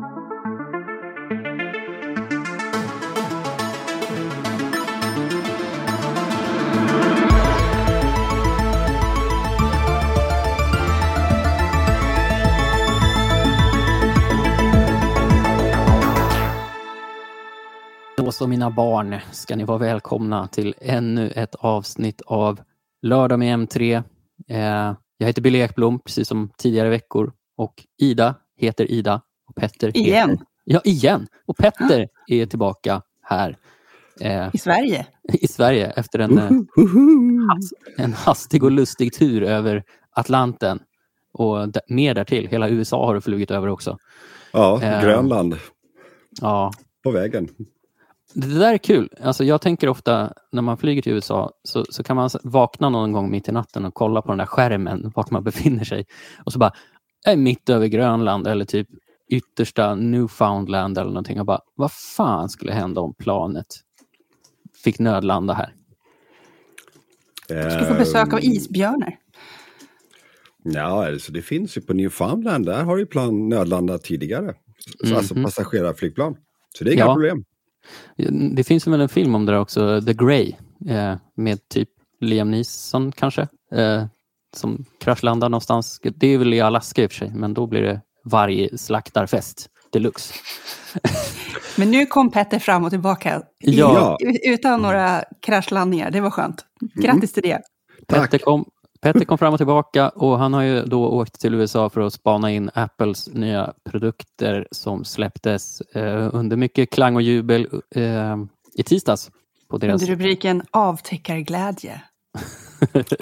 [0.00, 0.06] Då
[18.32, 22.60] så mina barn ska ni vara välkomna till ännu ett avsnitt av
[23.02, 24.02] Lördag med M3.
[24.48, 27.32] Eh, jag heter Billy Ekblom, precis som tidigare veckor.
[27.56, 29.20] Och Ida heter Ida.
[29.60, 30.00] Petter heter...
[30.00, 30.38] Igen.
[30.64, 31.26] Ja, igen!
[31.46, 33.56] Och Petter är tillbaka här
[34.20, 35.06] eh, I Sverige.
[35.32, 36.44] i Sverige efter en, eh,
[37.48, 40.78] has, en hastig och lustig tur över Atlanten.
[41.32, 42.48] Och mer därtill.
[42.48, 43.98] Hela USA har du flugit över också.
[44.52, 45.02] Ja, Eh.
[45.02, 45.56] Grönland
[46.40, 46.72] Ja,
[47.04, 47.48] på vägen.
[48.34, 49.08] Det där är kul.
[49.22, 53.12] Alltså jag tänker ofta när man flyger till USA så, så kan man vakna någon
[53.12, 56.06] gång mitt i natten och kolla på den där skärmen vart man befinner sig.
[56.44, 56.72] Och så bara,
[57.24, 58.88] jag är mitt över Grönland eller typ
[59.30, 61.40] yttersta Newfoundland eller någonting.
[61.40, 63.66] Och bara, vad fan skulle hända om planet
[64.84, 65.74] fick nödlanda här?
[67.48, 69.16] Du ska få besök av isbjörnar.
[70.62, 72.66] Ja, alltså det finns ju på Newfoundland.
[72.66, 74.54] Där har ju plan nödlandat tidigare.
[75.04, 76.36] Så, Alltså passagerarflygplan.
[76.78, 77.14] Så det är inga Ja.
[77.14, 77.44] problem.
[78.56, 80.52] Det finns väl en film om det där också, The Grey,
[80.88, 81.88] eh, med typ
[82.20, 84.04] Liam Neeson kanske, eh,
[84.56, 86.00] som kraschlandar någonstans.
[86.02, 90.34] Det är väl i Alaska i och för sig, men då blir det vargslaktarfest deluxe.
[91.76, 93.42] Men nu kom Petter fram och tillbaka.
[93.58, 94.18] Ja.
[94.44, 96.10] Utan några kraschlandningar.
[96.10, 96.64] Det var skönt.
[96.94, 97.60] Grattis till det.
[98.08, 98.20] Tack.
[98.20, 98.64] Petter kom,
[99.00, 102.12] Petter kom fram och tillbaka och han har ju då åkt till USA för att
[102.12, 108.36] spana in Apples nya produkter som släpptes eh, under mycket klang och jubel eh,
[108.74, 109.30] i tisdags
[109.70, 112.02] på deras Under rubriken Avtäckarglädje.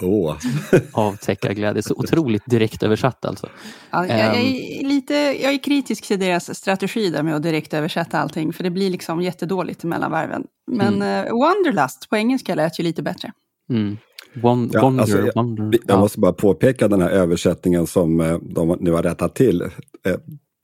[0.02, 0.36] Åh.
[0.92, 1.82] avtäckarglädje.
[1.82, 3.48] Så otroligt direkt översatt alltså.
[3.90, 4.44] Ja, jag, jag, Ehm.
[4.44, 8.52] är lite, jag är kritisk till deras strategi där med att direkt översätta allting.
[8.52, 10.44] För det blir liksom jättedåligt mellan varven.
[10.70, 13.32] Men eh, Wanderlust på engelska lät ju lite bättre.
[13.70, 13.96] Mm.
[14.42, 15.64] Won, Ja, wonder, alltså, jag- wonder.
[15.64, 16.00] Jag Ja.
[16.00, 19.68] måste bara påpeka den här översättningen som eh, de nu har rättat till eh,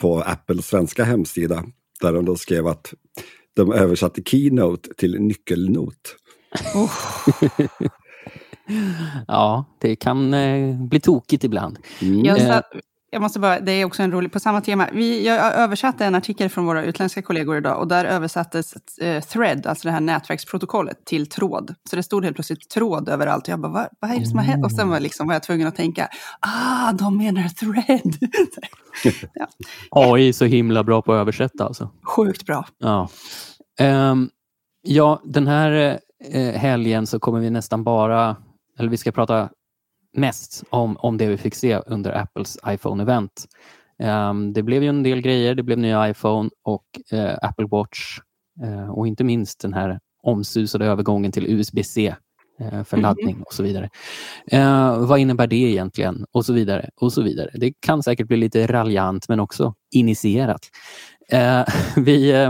[0.01, 1.65] på Apples svenska hemsida.
[2.01, 2.95] Där de då skrev att
[3.57, 6.17] de översatte keynote till nyckelnot.
[9.29, 11.79] ja, det kan eh, bli tokigt ibland.
[12.03, 12.25] Mm.
[12.25, 12.47] Jag, Eh.
[12.47, 12.65] satt,
[13.11, 14.89] jag måste bara, det är också en rolig, på samma tema.
[14.93, 19.21] Vi, jag översatte en artikel från våra utländska kollegor idag och där översattes ett, eh,
[19.21, 21.75] thread, alltså det här nätverksprotokollet, till tråd.
[21.91, 23.43] Så det stod helt plötsligt tråd överallt.
[23.45, 24.65] Och jag bara, vad, vad är det som har hänt?
[24.65, 26.09] Och sen var, liksom, var jag tvungen att tänka,
[26.41, 28.15] ah, de menar thread.
[29.35, 29.47] ja,
[29.91, 31.91] AI är så himla bra på att översätta alltså.
[32.17, 32.67] sjukt bra.
[32.79, 33.09] Ja,
[33.79, 34.29] Ehm,
[34.83, 35.99] ja den här
[36.33, 38.37] eh, helgen så kommer vi nästan bara,
[38.79, 39.51] eller vi ska prata
[40.17, 43.47] mest om, om det vi fick se under Apples iPhone-event.
[43.99, 45.55] Ehm, det blev ju en del grejer.
[45.55, 48.19] Det blev nya iPhone och eh, Apple Watch
[48.63, 52.15] eh, och inte minst den här omsusade övergången till USB-C
[52.61, 53.03] eh, för Mhm.
[53.03, 53.91] laddning och så vidare.
[54.99, 56.27] Vad innebär det egentligen?
[56.33, 56.91] Och så vidare.
[56.97, 57.51] och så vidare.
[57.55, 60.61] Det kan säkert bli lite raljant men också initierat.
[61.97, 62.49] Vi,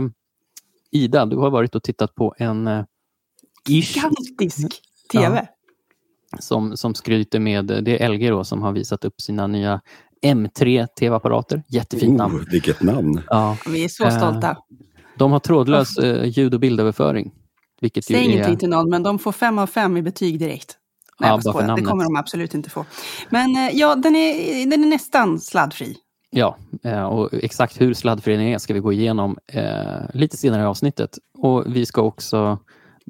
[0.91, 2.85] Ida, du har varit och tittat på en
[3.69, 4.81] Gigantisk
[5.13, 5.49] tv.
[6.41, 9.81] Som, som skryter med, det är LG då som har visat upp sina nya
[10.27, 11.63] M3 tv-apparater.
[11.69, 12.37] Jättefint namn.
[12.37, 13.23] Oh, vilket namn!
[13.29, 14.57] Ja, Vi är så Eh, stolta.
[15.19, 17.33] de har trådlös eh, ljud och bildöverföring.
[17.81, 20.39] Vilket ju Säg är, ingenting till någon, men de får fem av fem i betyg
[20.39, 20.77] direkt.
[21.21, 22.85] Nej, Ja, jag bara det kommer de absolut inte få.
[23.31, 25.97] Men eh, ja, den är, den är nästan sladdfri.
[26.31, 29.65] Ja, eh, och exakt hur sladdfri den är ska vi gå igenom eh,
[30.15, 31.19] lite senare i avsnittet.
[31.39, 32.59] Och vi ska också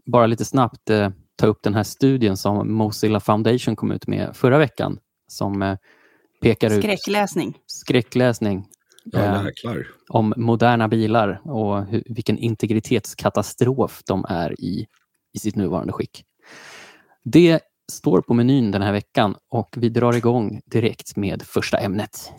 [0.06, 4.36] bara lite snabbt eh, ta upp den här studien som Mozilla Foundation kom ut med
[4.36, 4.98] förra veckan.
[5.28, 5.76] Som eh,
[6.42, 7.58] pekar ut Skräckläsning.
[7.66, 8.66] skräckläsning
[9.04, 9.76] Ja, eh,
[10.08, 14.86] om moderna bilar och hur, vilken integritetskatastrof de är i,
[15.32, 16.24] i sitt nuvarande skick.
[17.24, 17.60] Det
[17.92, 22.32] står på menyn den här veckan och vi drar igång direkt med första ämnet.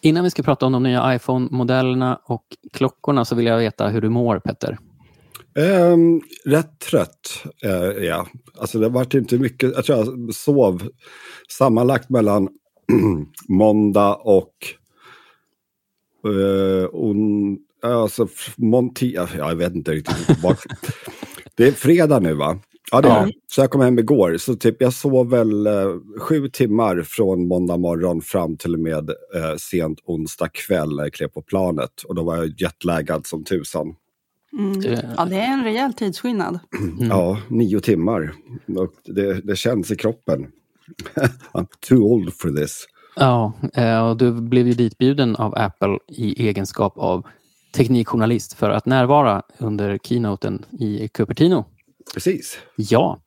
[0.00, 4.00] Innan vi ska prata om de nya iPhone-modellerna och klockorna så vill jag veta hur
[4.00, 4.78] du mår, Petter.
[5.56, 8.28] Ehm, rätt trött eh, är jag.
[8.58, 10.88] Alltså det vart inte mycket, jag tror jag sov
[11.48, 12.48] sammanlagt mellan
[13.48, 14.54] måndag och
[16.24, 20.26] eh, on, alltså monti, ja, jag vet inte riktigt.
[21.54, 22.58] det är fredag nu va?
[22.92, 23.32] Ja det är Ja.
[23.46, 27.76] Så jag kom hem igår, så typ jag sov väl eh, sju timmar från måndag
[27.76, 32.02] morgon fram till och med eh, sent onsdag kväll när jag klev på planet.
[32.02, 33.94] Och då var jag jetlaggad som tusan.
[34.58, 34.80] Mm.
[34.80, 36.58] Det- Ja, det är en rejäl tidsskillnad.
[36.78, 37.08] Mm.
[37.08, 38.32] Ja, nio timmar.
[39.04, 40.46] Det, det känns i kroppen.
[41.52, 42.86] I'm too old for this.
[43.16, 47.26] Ja, eh, och du blev ju ditbjuden av Apple i egenskap av
[47.74, 51.64] teknikjournalist för att närvara under keynoten i Cupertino.
[52.14, 52.58] Precis.
[52.76, 53.20] Ja,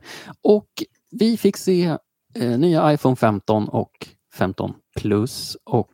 [0.44, 0.68] och
[1.12, 1.98] vi fick se
[2.36, 3.92] eh, nya iPhone 15 och
[4.36, 5.90] 15 Plus och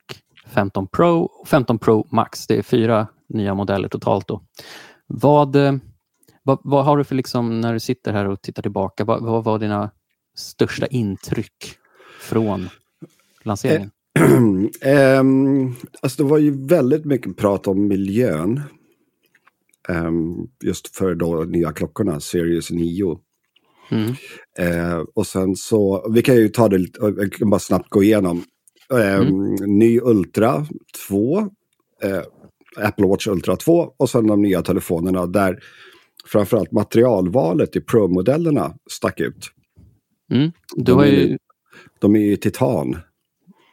[0.48, 2.48] 15 Pro och 15 Pro Max.
[2.48, 4.28] Det är fyra nya modeller totalt.
[4.28, 4.42] Då.
[5.08, 5.76] Vad, eh,
[6.44, 9.44] vad, vad har du för, liksom, när du sitter här och tittar tillbaka, vad, vad
[9.44, 9.92] var dina
[10.36, 11.78] största intryck
[12.20, 12.70] från
[13.44, 13.92] lanseringen?
[15.20, 18.62] um, alltså det var ju väldigt mycket prat om miljön.
[19.90, 23.20] Um, just för då nya klockorna, Series 9.
[23.92, 24.10] Mm.
[24.60, 28.04] Uh, och sen så, vi kan ju ta det lite, jag kan bara snabbt gå
[28.04, 28.44] igenom.
[28.90, 29.78] Um, mm.
[29.78, 30.66] Ny Ultra
[31.08, 31.48] 2, uh,
[32.78, 35.60] Apple Watch Ultra 2 och sen de nya telefonerna där
[36.26, 39.52] framförallt materialvalet i Pro-modellerna stack ut.
[40.32, 40.52] Mm.
[40.76, 41.38] Du har ju...
[42.00, 42.98] de är ju titan.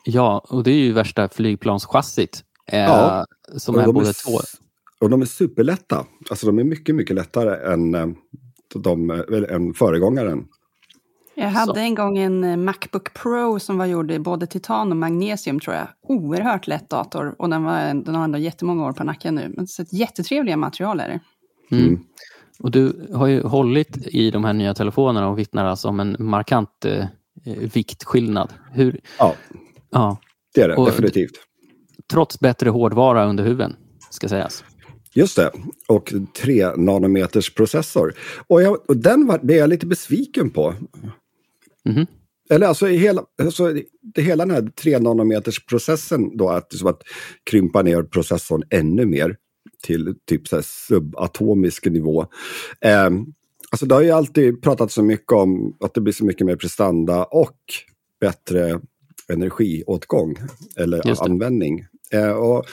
[0.05, 2.45] Ja, och det är ju värsta flygplanschassit.
[2.73, 3.27] Eh, ja.
[3.57, 4.39] Som är både två.
[5.01, 6.07] Och de är superlätta.
[6.31, 8.07] Alltså de är mycket, mycket lättare än, eh,
[8.75, 9.11] de,
[9.49, 10.45] än föregångaren.
[11.35, 11.81] Jag hade Så.
[11.81, 15.77] en gång en eh, Macbook Pro som var gjord i både titan och magnesium tror
[15.77, 15.89] jag.
[16.03, 19.53] Oerhört lätt dator och den, var, den har ändå jättemånga år på nacken nu.
[19.57, 21.21] Men så ett jättetrevliga material är det.
[21.77, 21.89] Mm.
[21.89, 22.03] Mm.
[22.59, 26.17] Och du har ju hållit i de här nya telefonerna och vittnar alltså om en
[26.19, 27.07] markant eh,
[27.75, 28.53] viktskillnad.
[28.73, 29.35] Hur, ja.
[29.91, 30.17] Ja.
[30.55, 31.33] Det är det, och definitivt.
[32.11, 33.77] Trots bättre hårdvara under huven,
[34.11, 34.65] ska sägas.
[35.15, 35.51] Just det,
[35.89, 36.13] och
[36.43, 38.15] 3 nanometers processor.
[38.47, 40.75] Och, jag, och den var, blev jag lite besviken på.
[41.89, 42.07] Mm.
[42.51, 43.75] Eller alltså, hela, alltså
[44.15, 47.03] det, hela den här 3 nanometers processen då, att, liksom att
[47.51, 49.37] krympa ner processorn ännu mer
[49.83, 52.27] till typ så subatomisk nivå.
[52.81, 53.11] Eh,
[53.71, 56.57] alltså det har ju alltid pratat så mycket om att det blir så mycket mer
[56.57, 57.59] prestanda och
[58.21, 58.81] bättre
[59.29, 60.37] energiåtgång
[60.77, 61.87] eller användning.
[62.13, 62.67] Eh, och,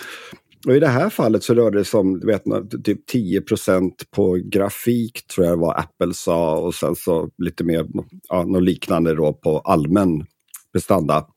[0.68, 2.44] och, I det här fallet så rörde det sig om vet,
[2.84, 7.86] typ 10% på grafik tror jag var Apple sa och sen så lite mer,
[8.30, 10.26] ja, något liknande då på allmän
[10.74, 11.28] prestanda.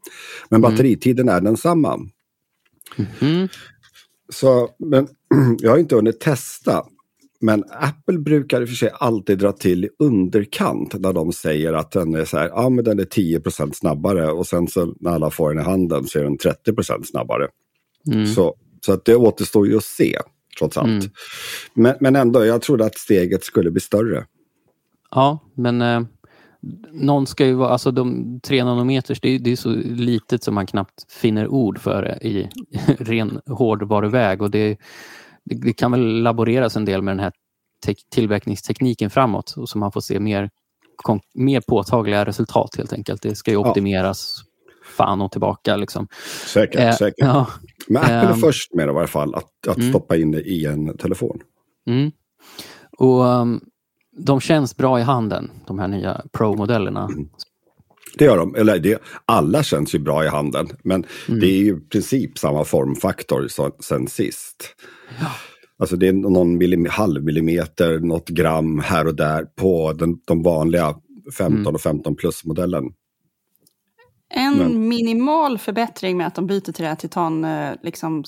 [0.48, 0.70] Men mm.
[0.70, 2.00] batteritiden är densamma.
[3.20, 3.48] Mm.
[4.28, 5.08] Så, men
[5.58, 6.84] jag har inte hunnit testa.
[7.40, 11.72] Men Apple brukar i och för sig alltid dra till i underkant när de säger
[11.72, 15.10] att den är så här, ja men den är 10% snabbare och sen så när
[15.10, 17.48] alla får den i handen så är den 30% snabbare.
[18.12, 18.26] Mm.
[18.26, 18.54] Så,
[18.87, 20.19] så att det återstår ju att se,
[20.58, 20.88] trots allt.
[20.88, 21.11] Mm.
[21.75, 24.26] Men, men ändå, jag trodde att steget skulle bli större.
[25.11, 26.00] Ja, men eh,
[26.93, 30.55] någon ska ju vara, alltså de tre nanometers, det är, det är så litet som
[30.55, 32.49] man knappt finner ord för det i
[32.99, 34.79] ren hårdvaruväg och det
[35.44, 37.32] det, det, kan väl laboreras en del med den här
[38.11, 40.50] tillverkningstekniken framåt och så man får se mer,
[41.35, 43.23] mer påtagliga resultat helt enkelt.
[43.23, 44.51] Det ska ju optimeras ja.
[44.92, 45.76] Fan och tillbaka.
[45.76, 46.08] Liksom.
[46.46, 47.18] Säkert, eh, säkert.
[47.18, 47.46] Ja.
[47.88, 49.90] Men Apple är eh, först med det i alla fall, att, att mm.
[49.90, 51.40] stoppa in det i en telefon.
[51.86, 52.10] Mm.
[52.98, 53.60] Och um,
[54.16, 57.04] De känns bra i handen, de här nya Pro-modellerna.
[57.04, 57.28] Mm.
[58.18, 58.54] Det gör de.
[58.54, 60.68] Eller det, alla känns ju bra i handen.
[60.84, 61.40] Men mm.
[61.40, 64.74] det är ju i princip samma formfaktor som sen sist.
[65.20, 65.26] Ja.
[65.78, 70.42] Alltså det är någon millim, halv millimeter, något gram här och där på den, de
[70.42, 70.94] vanliga
[71.38, 71.74] 15 mm.
[71.74, 72.84] och 15 plus-modellen.
[74.34, 74.88] En Men.
[74.88, 78.25] minimal förbättring med att de byter till den här titanramen liksom,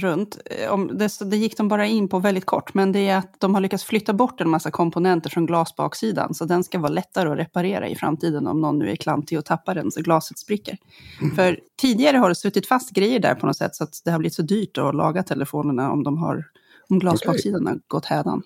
[0.00, 0.38] runt.
[0.44, 3.40] Eh, om det, det gick de bara in på väldigt kort, men det är att
[3.40, 6.34] de har lyckats flytta bort en massa komponenter från glasbaksidan.
[6.34, 9.44] Så den ska vara lättare att reparera i framtiden om någon nu är klantig och
[9.44, 10.76] tappar den så glaset spricker.
[11.20, 11.36] Mm.
[11.36, 14.18] För tidigare har det suttit fast grejer där på något sätt så att det har
[14.18, 16.44] blivit så dyrt att laga telefonerna om, de har,
[16.88, 17.72] om glasbaksidan okay.
[17.74, 18.42] har gått hädan.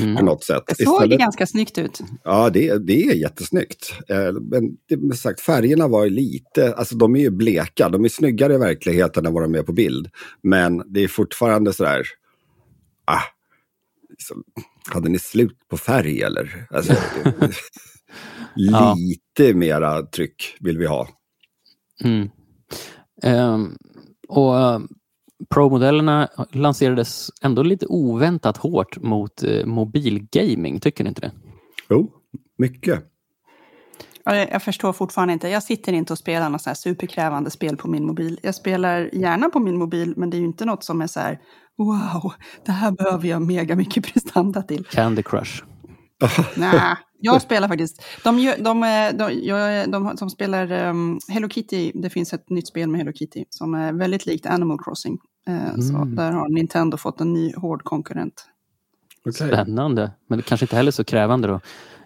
[0.00, 0.16] mm.
[0.16, 0.62] på något sätt.
[0.66, 1.18] Det såg Istället...
[1.18, 2.00] ganska snyggt ut.
[2.24, 3.94] Ja, det, det är jättesnyggt.
[4.08, 8.54] Eh, men det, sagt, färgerna var lite, alltså de är ju bleka, de är snyggare
[8.54, 10.10] i verkligheten än vad de är på bild.
[10.42, 12.06] Men det är fortfarande så där,
[13.04, 13.22] ah,
[14.18, 14.34] så,
[14.88, 16.66] hade ni slut på färg eller?
[16.70, 16.94] Alltså,
[18.54, 19.54] Lite ja.
[19.54, 21.08] mera tryck vill vi ha.
[22.04, 22.30] Mm.
[23.24, 23.76] Um,
[24.28, 24.80] och uh,
[25.50, 31.32] Pro-modellerna lanserades ändå lite oväntat hårt mot uh, mobilgaming, tycker ni inte det?
[31.90, 32.12] Jo,
[32.58, 33.04] mycket.
[34.24, 35.48] Jag förstår fortfarande inte.
[35.48, 38.40] Jag sitter inte och spelar något så här superkrävande spel på min mobil.
[38.42, 41.20] Jag spelar gärna på min mobil, men det är ju inte något som är så
[41.20, 41.38] här
[41.78, 42.32] wow,
[42.64, 44.84] det här behöver jag mega mycket prestanda till.
[44.84, 45.62] Candy Crush.
[46.56, 48.02] Nej, Jag spelar faktiskt.
[48.24, 51.92] De, de, eh, de, de spelar um, Hello Kitty.
[51.94, 55.18] Det finns ett nytt spel med Hello Kitty som är väldigt likt Animal Crossing.
[55.48, 56.14] Eh, Så Mm.
[56.16, 58.46] där har Nintendo fått en ny hård konkurrent.
[59.34, 60.10] Spännande.
[60.26, 61.54] Men det kanske inte heller så krävande då.
[61.54, 61.60] Eh,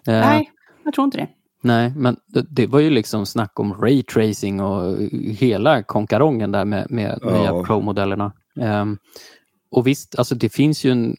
[0.05, 0.51] Nej,
[0.83, 1.27] jag tror inte det.
[1.61, 4.97] Nej, men det, det var ju liksom snack om raytracing och
[5.37, 7.31] hela konkarongen där med, med Ja.
[7.37, 8.31] nya Pro-modellerna.
[8.61, 8.97] Ehm,
[9.73, 11.15] och visst, alltså det finns ju en,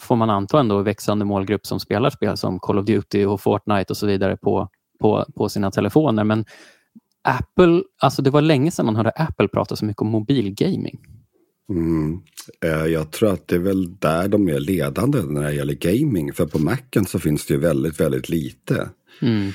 [0.00, 3.92] får man anta ändå, växande målgrupp som spelar spel som Call of Duty och Fortnite
[3.92, 4.68] och så vidare på,
[5.00, 6.24] på, på sina telefoner.
[6.24, 6.44] Men
[7.22, 10.98] Apple, alltså det var länge sedan man hörde Apple prata så mycket om mobilgaming.
[11.70, 12.20] Mm.
[12.64, 16.32] Eh, Jag tror att det är väl där de är ledande när det gäller gaming.
[16.32, 18.88] För på Macen så finns det ju väldigt, väldigt lite.
[19.22, 19.52] Mm.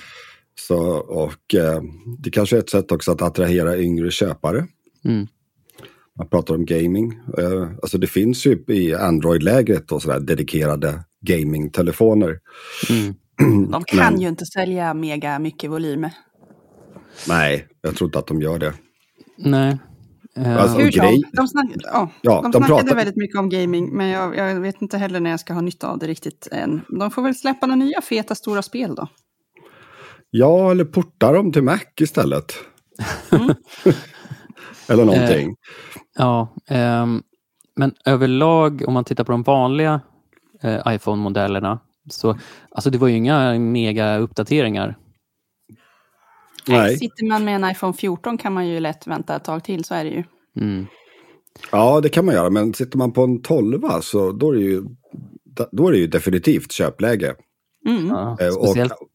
[0.59, 1.81] Så, och eh,
[2.17, 4.67] det kanske är ett sätt också att attrahera yngre köpare.
[5.05, 5.27] Mm.
[6.17, 7.13] Man pratar om gaming.
[7.37, 12.39] Eh, alltså det finns ju i Android-lägret och sådär dedikerade gamingtelefoner.
[12.89, 13.13] Mm.
[13.71, 16.07] De kan Men- ju inte sälja mega mycket volym.
[17.27, 18.73] Nej, jag tror inte att de gör det.
[19.37, 19.77] Nej.
[20.37, 23.49] Eh, Alltså, Hur grej- de, snack, ja, Ja, de, de snackade pratar- väldigt mycket om
[23.49, 26.47] gaming, men jag, jag vet inte heller när jag ska ha nytta av det riktigt
[26.51, 26.81] än.
[26.99, 29.07] De får väl släppa några nya feta stora spel då.
[30.29, 32.53] Ja, eller porta dem till Mac istället.
[33.31, 33.55] Mm.
[34.89, 35.55] eller någonting.
[36.17, 37.23] Ja, ehm,
[37.75, 40.01] men överlag om man tittar på de vanliga
[40.61, 42.37] eh, iPhone-modellerna så
[42.71, 44.97] alltså det var ju inga mega uppdateringar.
[46.67, 46.97] Nej.
[46.97, 49.93] Sitter man med en iPhone 14 kan man ju lätt vänta ett tag till, så
[49.95, 50.23] är det ju.
[50.59, 50.87] Mm.
[51.71, 52.49] Ja, det kan man göra.
[52.49, 54.83] Men sitter man på en 12 så då är det ju,
[55.71, 57.35] då är det ju definitivt köpläge.
[57.87, 58.07] Mm.
[58.07, 59.07] Ja, Eh, speciellt, Och,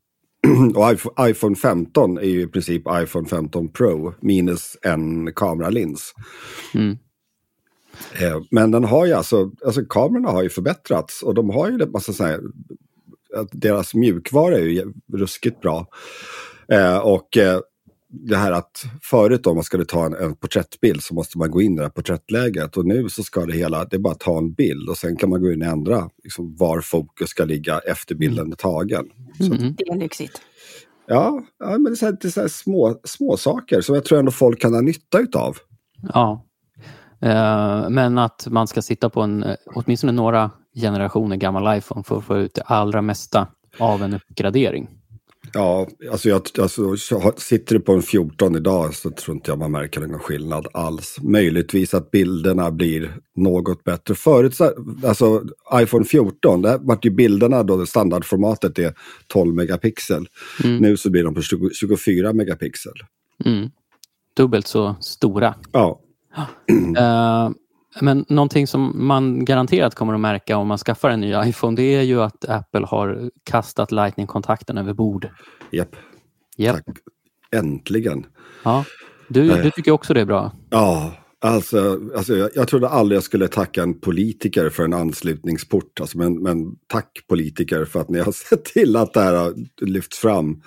[0.75, 6.15] och iPhone- iPhone 15 är ju i princip iPhone 15 Pro minus en kameralins.
[6.75, 6.99] mm,
[8.21, 11.77] Eh, Men den har ju alltså, alltså kamerorna har ju förbättrats och de har ju
[11.77, 12.41] det massa så här,
[13.37, 15.87] att deras mjukvara är ju ruskigt bra.
[16.73, 17.61] Eh, och eh,
[18.11, 21.63] det här att förut om man skulle ta en, en porträttbild så måste man gå
[21.63, 24.21] in i det här porträttläget och nu så ska det hela, det är bara att
[24.21, 27.45] ta en bild och sen kan man gå in och ändra liksom, var fokus ska
[27.45, 29.07] ligga efter bilden är tagen.
[29.39, 30.41] Så, mm, Det är lyxigt.
[31.07, 33.95] ja, ja, men det är, så här, det är så här små, små saker som
[33.95, 35.57] jag tror ändå folk kan ha nytta utav.
[36.15, 36.45] ja.
[37.21, 42.25] Eh, men att man ska sitta på en, åtminstone några generationer gammal iPhone för att
[42.25, 43.47] få ut det allra mesta
[43.79, 44.89] av en uppgradering.
[45.53, 46.97] Ja, alltså, jag, alltså
[47.37, 51.17] sitter du på en 14 idag så tror inte jag man märker någon skillnad alls.
[51.23, 54.15] Möjligtvis att bilderna blir något bättre.
[54.15, 54.73] Förut, så-
[55.05, 55.43] alltså
[55.75, 58.95] iPhone 14, där vart ju bilderna då standardformatet är
[59.27, 60.27] 12 megapixel.
[60.65, 60.77] Mm.
[60.77, 62.93] Nu så blir de på 20, 24 megapixel.
[63.45, 63.71] Mm.
[64.37, 65.55] Dubbelt så stora.
[65.73, 66.01] Ja,
[66.99, 67.51] Eh,
[68.03, 71.83] men någonting som man garanterat kommer att märka om man skaffar en ny iPhone, det
[71.95, 75.29] är ju att Apple har kastat Lightning-kontakten över bord.
[75.71, 75.97] japp.
[76.57, 76.77] Japp.
[76.87, 76.97] Tack.
[77.53, 78.27] Äntligen.
[78.63, 78.85] Ja.
[79.29, 79.63] Du, Eh.
[79.63, 80.53] du tycker också det är bra?
[80.71, 86.01] Ja, alltså, alltså jag, jag trodde aldrig jag skulle tacka en politiker för en anslutningsport.
[86.01, 89.55] Alltså, men, men tack politiker för att ni har sett till att det här har
[89.87, 90.63] lyfts fram.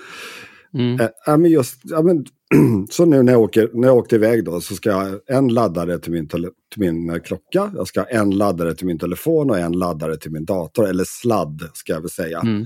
[0.73, 1.09] Mm.
[1.25, 2.25] Ja, men just, ja, men,
[2.89, 5.47] så nu när jag, åker, när jag åkte iväg då så ska jag ha en
[5.47, 7.71] laddare till min, till min eh, klocka.
[7.75, 10.89] Jag ska ha en laddare till min telefon och en laddare till min dator.
[10.89, 12.39] Eller sladd ska jag väl säga.
[12.39, 12.65] Mm.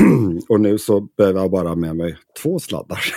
[0.48, 3.00] Och nu så behöver jag bara med mig två sladdar.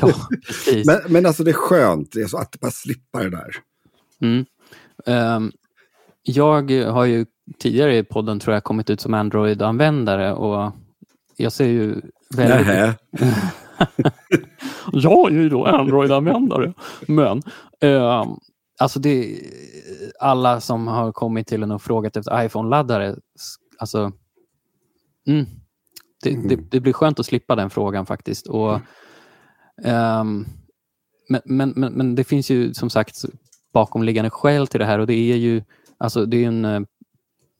[0.00, 0.12] Ja,
[0.46, 0.86] precis.
[0.86, 3.50] men, men alltså det är skönt det är så att bara slippa det där.
[4.20, 4.44] Mm.
[5.06, 5.52] Ehm,
[6.22, 7.26] jag har ju
[7.58, 10.72] tidigare i podden tror jag kommit ut som Android-användare och
[11.36, 12.00] jag ser ju
[12.36, 12.66] väldigt...
[12.66, 12.94] Nähä.
[14.92, 16.74] Jag är ju då Android-användare.
[17.08, 17.42] Men
[17.80, 18.28] ehm,
[18.78, 19.38] alltså det,
[20.20, 23.16] alla som har kommit till en och frågat efter iPhone-laddare,
[23.78, 24.12] alltså
[25.26, 25.46] mm,
[26.22, 28.46] det, det, det blir skönt att slippa den frågan faktiskt.
[28.46, 28.80] Och,
[29.84, 30.46] ehm,
[31.28, 33.16] men, men, men, men det finns ju som sagt
[33.72, 35.62] bakomliggande skäl till det här och det är ju
[35.98, 36.80] alltså det är en eh,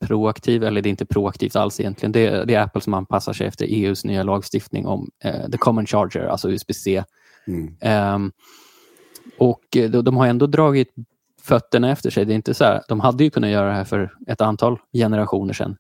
[0.07, 2.13] proaktiv, eller det är inte proaktivt alls egentligen.
[2.13, 5.59] Det, är- det är Apple som anpassar sig efter EUs nya lagstiftning om eh, the
[5.59, 7.05] common charger, alltså USB-C.
[7.47, 7.75] Mm.
[7.81, 8.33] Ehm,
[9.39, 10.89] och eh, de, de har ändå dragit
[11.43, 12.25] fötterna efter sig.
[12.25, 14.79] Det är inte så här, de hade ju kunnat göra det här för ett antal
[14.93, 15.77] generationer sedan.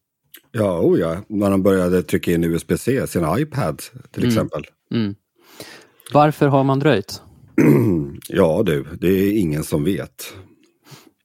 [0.53, 4.29] Ja, oh ja, när de började trycka in USB-C, sina iPads till Mm.
[4.35, 4.63] exempel.
[4.95, 5.15] Mm.
[6.13, 7.23] Varför har man dröjt?
[8.29, 10.33] Ja du, det är ingen som vet.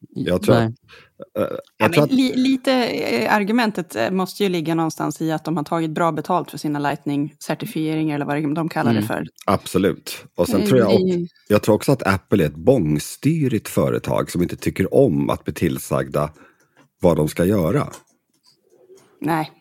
[0.10, 0.66] Jag tror, Nej.
[0.66, 0.74] att,
[1.34, 5.32] Ja, jag tror men att, li, lite eh, argumentet eh, måste ju ligga någonstans i
[5.32, 9.08] att de har tagit bra betalt för sina Lightning-certifieringar eller vad de kallar det Mm.
[9.08, 9.28] för.
[9.46, 10.24] absolut.
[10.36, 11.08] Och sen Eh, tror jag, också,
[11.48, 15.54] jag tror också att Apple är ett bångstyrigt företag som inte tycker om att bli
[15.54, 16.30] tillsagda
[17.00, 17.88] vad de ska göra.
[19.22, 19.52] Nej,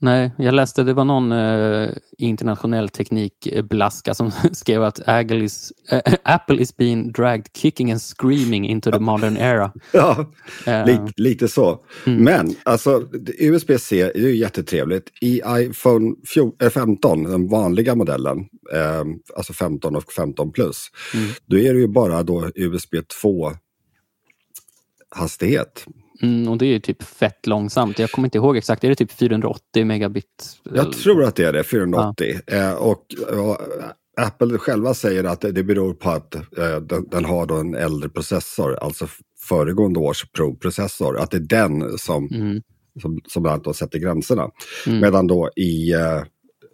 [0.00, 6.14] Nej, jag läste det var någon eh, internationell teknikblaska som skrev att Apple is, äh,
[6.22, 9.72] Apple is being dragged kicking and screaming into the modern era.
[9.92, 10.26] Ja,
[10.68, 11.84] uh, lite, lite så.
[12.06, 12.24] Mm.
[12.24, 15.08] Men alltså USB-C är ju jättetrevligt.
[15.20, 16.14] I iPhone
[16.74, 18.38] 15, den vanliga modellen,
[18.74, 19.04] eh,
[19.36, 21.28] alltså 15 och 15 plus, mm.
[21.46, 23.52] då är det ju bara då USB 2
[25.10, 25.86] hastighet.
[26.22, 27.98] Mm, och det är typ fett långsamt.
[27.98, 30.58] Jag kommer inte ihåg exakt, är det typ 480 megabit?
[30.74, 32.40] Jag tror att det är det, 480.
[32.46, 32.56] Ja.
[32.56, 33.04] Eh, och,
[33.38, 33.58] och,
[34.20, 38.08] Apple själva säger att det beror på att eh, den, den, har då en äldre
[38.08, 39.06] processor, alltså
[39.48, 41.18] föregående års Pro-processor.
[41.18, 42.62] Att det är den som, mm.
[43.02, 44.50] som, som bland annat sätter gränserna.
[44.86, 45.00] Mm.
[45.00, 46.16] Medan då i eh,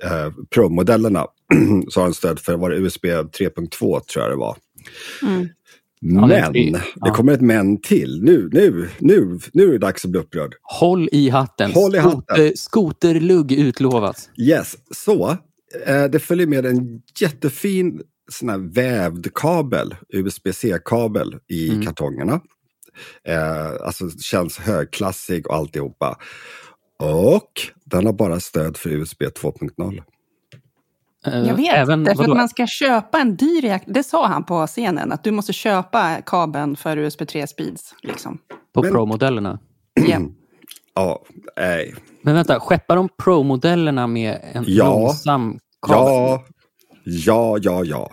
[0.05, 1.27] eh Pro-modellerna
[1.89, 4.57] så har den stöd för var det USB 3.2 tror jag det var.
[5.23, 5.49] Mm.
[6.07, 7.15] Men, ja, det, ja.
[7.15, 8.23] kommer ett men till.
[8.23, 10.55] Nu, nu, nu, nu är det dags att bli upprörd.
[10.63, 11.73] Håll i hatten.
[11.73, 12.57] Håll i hatten.
[12.57, 14.31] skoterlugg utlovat.
[14.37, 15.37] Yes, så.
[15.87, 21.87] Eh, det följer med en jättefin sån här vävd kabel, USB-C-kabel i mm.
[21.87, 22.41] kartongerna.
[23.29, 26.19] Eh, alltså känns högklassig och alltihopa.
[26.99, 27.51] Och
[27.85, 30.03] den har bara stöd för USB 2.0.
[31.27, 33.93] Eh, jag vet, Även, därför att man ska köpa en dyr reaktor.
[33.93, 37.95] Det sa han på scenen, att du måste köpa kabeln för USB 3 Speeds.
[38.03, 38.39] Liksom.
[38.73, 39.59] På Pro-modellerna?
[40.09, 40.23] Yeah.
[40.95, 41.23] ja,
[41.57, 41.95] nej.
[42.23, 44.85] Men vänta, skeppar de Pro-modellerna med en ja.
[44.85, 46.05] långsam kabel?
[46.05, 46.45] Ja,
[47.05, 48.11] ja, ja, ja.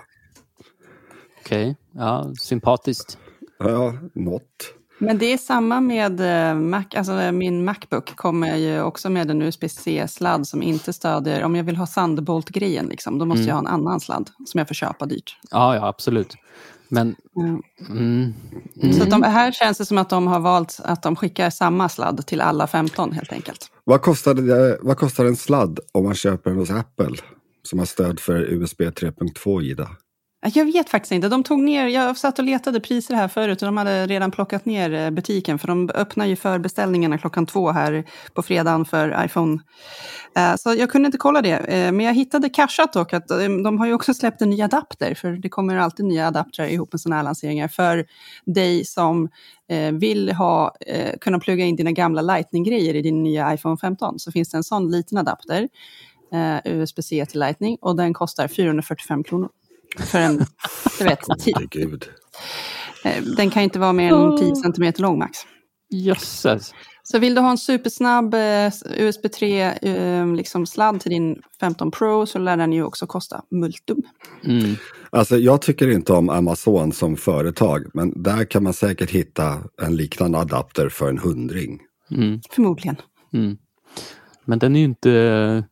[1.40, 1.76] Okej, okay.
[2.04, 3.18] ja, sympatiskt.
[3.60, 4.74] Ja, något.
[5.02, 9.42] Men det är samma med eh, Mac, alltså min Macbook kommer ju också med en
[9.42, 13.48] USB-C-sladd som inte stödjer, om jag vill ha Thunderbolt-grejen, liksom, då måste mm.
[13.48, 15.38] jag ha en annan sladd som jag får köpa dyrt.
[15.52, 16.36] Ja, ja absolut.
[16.88, 17.16] Men...
[17.38, 17.62] Mm.
[17.90, 18.94] Mm.
[18.94, 22.28] Så de, här känns det som att de har valt att de skickar samma sladd
[22.28, 23.72] till alla 15 helt enkelt.
[23.84, 27.18] Vad kostar, det, vad kostar en sladd om man köper den hos Apple?
[27.64, 29.90] Som har stöd för USB 3.2 Ida?
[30.46, 31.30] Äh, jag vet faktiskt inte.
[31.30, 34.66] De tog ner, jag satt och letade priser här förut och de hade redan plockat
[34.66, 39.60] ner eh, butiken för de öppnar ju förbeställningarna klockan två här på fredagen för iPhone.
[40.36, 43.28] Eh, så jag kunde inte kolla det, eh, men jag hittade cashat dock att
[43.64, 46.94] de har ju också släppt en ny adapter, för det kommer alltid nya adaptrar ihop
[46.94, 48.06] med sådana här lanseringar, för
[48.46, 49.30] dig som
[49.94, 50.76] vill ha,
[51.22, 54.64] kunna plugga in dina gamla Lightning-grejer i din nya iPhone 15, så finns det en
[54.64, 55.68] sån liten adapter,
[56.66, 59.50] USB-C till Lightning, och den kostar 445 kronor.
[59.98, 60.46] För en,
[61.00, 61.20] du vet,
[61.70, 62.10] Gud.
[63.04, 65.38] Eh, den kan inte vara mer än 10 cm lång max.
[65.90, 66.74] Jösses.
[67.04, 71.92] Så vill du ha en supersnabb eh, USB 3 eh, liksom sladd till din 15
[71.92, 74.02] Pro så lär den ju också kosta multum.
[74.44, 74.76] Mm.
[75.10, 79.96] Alltså jag tycker inte om Amazon som företag men där kan man säkert hitta en
[79.96, 81.80] liknande adapter för en hundring.
[82.12, 82.40] Mm.
[82.52, 82.96] Förmodligen.
[83.34, 83.58] Mm.
[84.46, 85.64] Men den är ju inte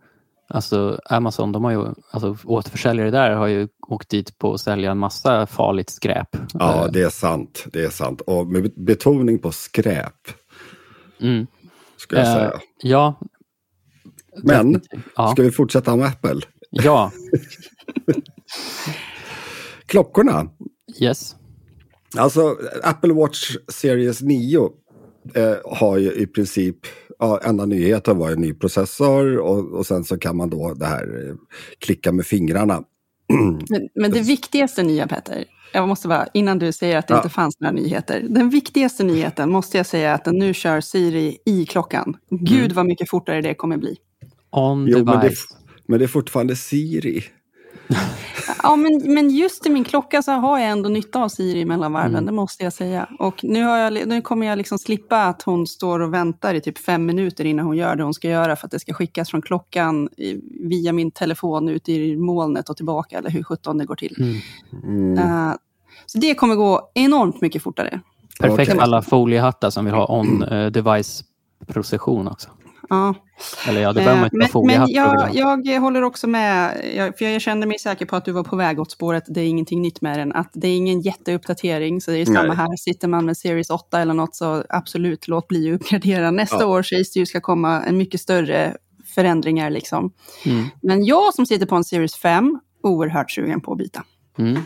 [0.51, 4.91] Alltså Amazon, de har ju, alltså återförsäljare där har ju åkt dit på att sälja
[4.91, 6.27] en massa farligt skräp.
[6.53, 7.65] Ja, det är sant.
[7.73, 8.21] Det är sant.
[8.21, 10.27] Och med betoning på skräp.
[11.21, 11.47] Mm.
[11.97, 12.51] Ska jag säga.
[12.51, 13.19] Uh, ja.
[14.43, 14.81] Men,
[15.15, 15.31] ja.
[15.31, 16.41] ska vi fortsätta med Apple?
[16.69, 17.11] Ja.
[19.85, 20.49] Klockorna.
[21.01, 21.35] Yes.
[22.17, 24.69] Alltså, Apple Watch Series 9
[25.35, 26.77] eh, har ju i princip
[27.19, 30.85] ja, enda nyheten var en ny processor och, och sen så kan man då det
[30.85, 31.35] här eh,
[31.79, 32.83] klicka med fingrarna.
[33.69, 37.17] Men, men det viktigaste nya Petter, jag måste bara, innan du säger att det ja.
[37.17, 38.25] inte fanns några nyheter.
[38.29, 42.17] Den viktigaste nyheten måste jag säga att den nu kör Siri i klockan.
[42.29, 42.75] Gud mm.
[42.75, 43.95] vad mycket fortare det kommer bli.
[44.49, 45.13] On jo, device.
[45.13, 45.35] Men det,
[45.87, 47.23] men det är fortfarande Siri.
[48.63, 51.93] ja, men, men just i min klocka så har jag ändå nytta av Siri mellan
[51.93, 52.25] varven, mm.
[52.25, 53.09] det måste jag säga.
[53.19, 56.61] Och nu, har jag, nu kommer jag liksom slippa att hon står och väntar i
[56.61, 59.29] typ fem minuter innan hon gör det hon ska göra för att det ska skickas
[59.29, 60.09] från klockan
[60.61, 64.41] via min telefon ut i molnet och tillbaka, eller hur sjutton det går till.
[64.83, 65.19] Mm.
[65.19, 65.53] Uh,
[66.05, 68.01] så det kommer gå enormt mycket fortare.
[68.39, 72.49] Perfekt alla foliehattar som vill ha on-device-procession också.
[72.89, 73.15] Ja.
[73.67, 76.73] Eller ja, det behöver man inte eh, Men, men jag, jag håller också med,
[77.17, 79.45] för jag kände mig säker på att du var på väg åt spåret, det är
[79.45, 82.55] ingenting nytt med den, att det är ingen jätteuppdatering, så det är samma Nej.
[82.55, 86.31] här, sitter man med Series 8 eller något så absolut, låt bli att uppgradera.
[86.31, 86.65] Nästa ja.
[86.65, 88.77] år sägs det ju ska komma en mycket större
[89.15, 90.11] förändringar liksom.
[90.45, 90.65] Mm.
[90.81, 94.03] Men jag som sitter på en Series 5, oerhört sugen på att byta.
[94.37, 94.61] Mm.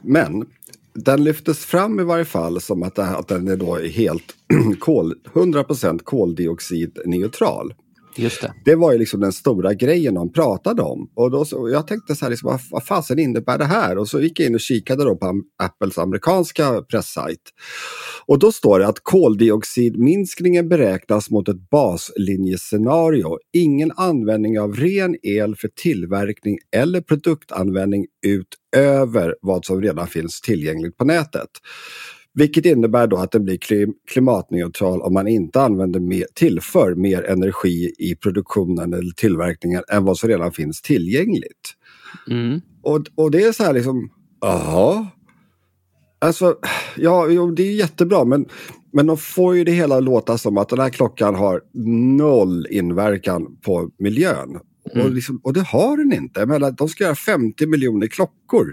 [0.00, 0.46] Men
[0.94, 4.34] den lyftes fram i varje fall som att, att den är då helt
[4.80, 7.74] kol, 100% koldioxidneutral.
[8.16, 8.54] Just det.
[8.64, 11.10] det var ju liksom den stora grejen de pratade om.
[11.14, 13.98] Och då så, jag tänkte så här, liksom, vad, vad fasen innebär det här?
[13.98, 17.40] Och så gick jag in och kikade då på am- Apples amerikanska pressajt.
[18.26, 23.38] Och då står det att koldioxidminskningen beräknas mot ett baslinjescenario.
[23.52, 30.96] Ingen användning av ren el för tillverkning eller produktanvändning utöver vad som redan finns tillgängligt
[30.96, 31.50] på nätet.
[32.34, 37.22] Vilket innebär då att den blir klim- klimatneutral om man inte använder mer, tillför mer
[37.22, 41.74] energi i produktionen eller tillverkningen än vad som redan finns tillgängligt.
[42.30, 42.60] Mm.
[42.82, 45.06] Och, och det är så här liksom, jaha.
[46.18, 46.56] Alltså,
[46.96, 48.46] ja, jo, det är jättebra, men,
[48.92, 51.60] men de får ju det hela låta som att den här klockan har
[52.16, 54.56] noll inverkan på miljön.
[54.84, 55.14] Och, Mm.
[55.14, 56.46] liksom, och det har den inte.
[56.46, 58.66] Menar, de ska göra 50 miljoner klockor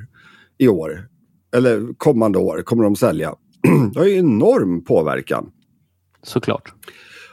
[0.58, 1.08] i år.
[1.56, 3.34] Eller kommande år kommer de sälja.
[3.94, 5.52] Det har ju enorm påverkan.
[6.24, 6.74] Såklart.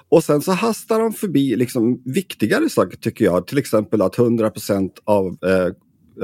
[0.09, 3.47] Och sen så hastar de förbi liksom viktigare saker tycker jag.
[3.47, 5.67] Till exempel att 100% av eh,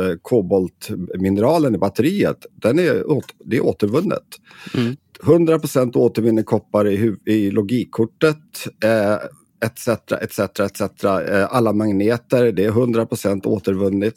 [0.04, 3.04] eh, koboltmineralen i batteriet, den är,
[3.44, 4.26] det är återvunnet.
[4.74, 4.96] Mm.
[5.22, 8.66] 100% återvinner koppar i, i logikkortet.
[8.84, 9.16] Eh,
[9.64, 9.88] etc,
[10.20, 11.04] etc, etc.
[11.48, 14.14] Alla magneter, det är 100% återvunnet.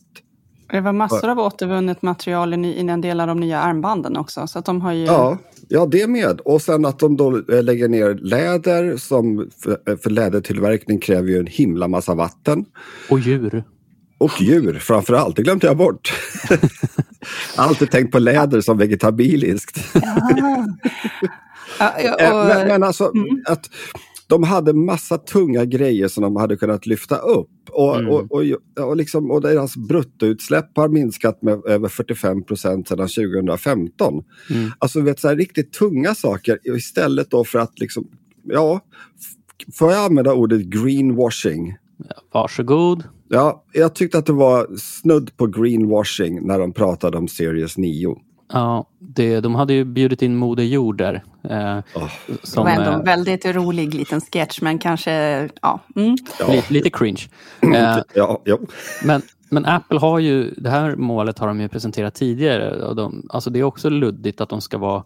[0.72, 4.48] Det var massor av återvunnet material i, en del av de nya armbanden också.
[4.48, 5.06] Så att de har ju...
[5.06, 6.40] Ja, ja, det med.
[6.40, 11.40] Och sen att de då eh, lägger ner läder som för, för lädertillverkning kräver ju
[11.40, 12.66] en himla massa vatten.
[13.10, 13.64] Och djur.
[14.18, 16.14] Och djur framför allt, det glömde jag bort.
[17.56, 19.80] alltid tänkt på läder som vegetabiliskt.
[19.94, 20.66] Ja.
[21.80, 23.44] Eh, och, men, men alltså Mm.
[23.46, 23.70] att
[24.28, 27.50] de hade massa tunga grejer som de hade kunnat lyfta upp.
[27.72, 28.12] Och, Mm.
[28.12, 28.44] och, och,
[28.88, 34.24] och, liksom, och deras bruttoutsläpp har minskat med över 45 procent sedan 2015.
[34.50, 34.72] Mm.
[34.80, 38.08] Alltså vet, så här, riktigt tunga saker istället då för att liksom,
[38.44, 38.80] ja,
[39.74, 41.76] får jag använda ordet greenwashing?
[42.34, 43.04] Varsågod.
[43.30, 48.16] Ja, jag tyckte att det var snudd på greenwashing när de pratade om Series 9.
[48.54, 51.24] Ja, det, de hade ju bjudit in Moder Jord där.
[51.44, 51.78] Eh,
[52.28, 55.12] det som, var ändå eh, en väldigt rolig liten sketch, men kanske,
[55.62, 55.80] ja.
[55.96, 56.16] Mm.
[56.40, 57.22] ja, lite, lite cringe.
[57.62, 58.60] Eh, ja, ja,
[59.04, 62.86] men, men Apple har ju, det här målet har de ju presenterat tidigare.
[62.86, 65.04] Och de, alltså det är också luddigt att de ska vara,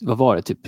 [0.00, 0.60] vad var det, typ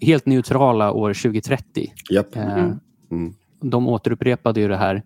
[0.00, 1.92] helt neutrala år 2030.
[2.10, 2.36] japp.
[2.36, 2.80] Eh, Mm.
[3.10, 3.34] Mm.
[3.60, 5.02] De återupprepade ju det här.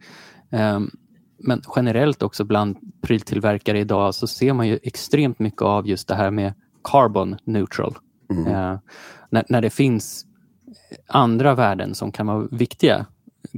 [0.50, 0.90] Ehm,
[1.38, 6.14] Men generellt också bland pryltillverkare idag så ser man ju extremt mycket av just det
[6.14, 6.52] här med
[6.84, 7.96] carbon neutral.
[8.30, 8.46] Mm.
[8.46, 8.78] Eh,
[9.30, 10.26] när, när det finns
[11.08, 13.06] andra värden som kan vara viktiga,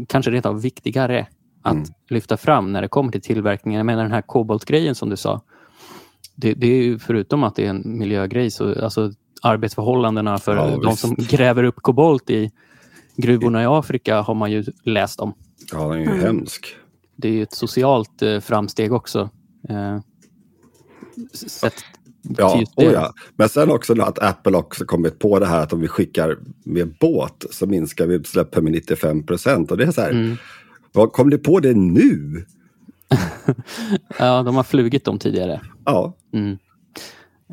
[0.09, 1.27] kanske rent av viktigare
[1.62, 1.85] att Mm.
[2.09, 3.79] lyfta fram när det kommer till tillverkningen.
[3.79, 5.41] Jag menar den här koboltgrejen som du sa.
[6.35, 9.12] Det, det är ju förutom att det är en miljögrej, så alltså
[9.43, 10.99] arbetsförhållandena för Ja, de visst.
[10.99, 12.51] som gräver upp kobolt i
[13.17, 15.35] gruvorna i Afrika har man ju läst om.
[15.73, 16.21] Ja, den är ju Mm.
[16.21, 16.67] hemsk.
[17.19, 19.31] Det är ju ett socialt eh, framsteg också.
[19.69, 19.99] Eh,
[21.47, 21.75] sett
[22.37, 25.73] Ja, just oh ja, men sen också att Apple också kommit på det här att
[25.73, 29.71] om vi skickar med båt så minskar vi utsläppen med 95 procent.
[29.71, 30.37] Och det är så här, Mm.
[31.13, 32.45] kom ni på det nu?
[34.19, 35.61] Ja, de har flugit dem tidigare.
[35.85, 36.59] Ja, Mm.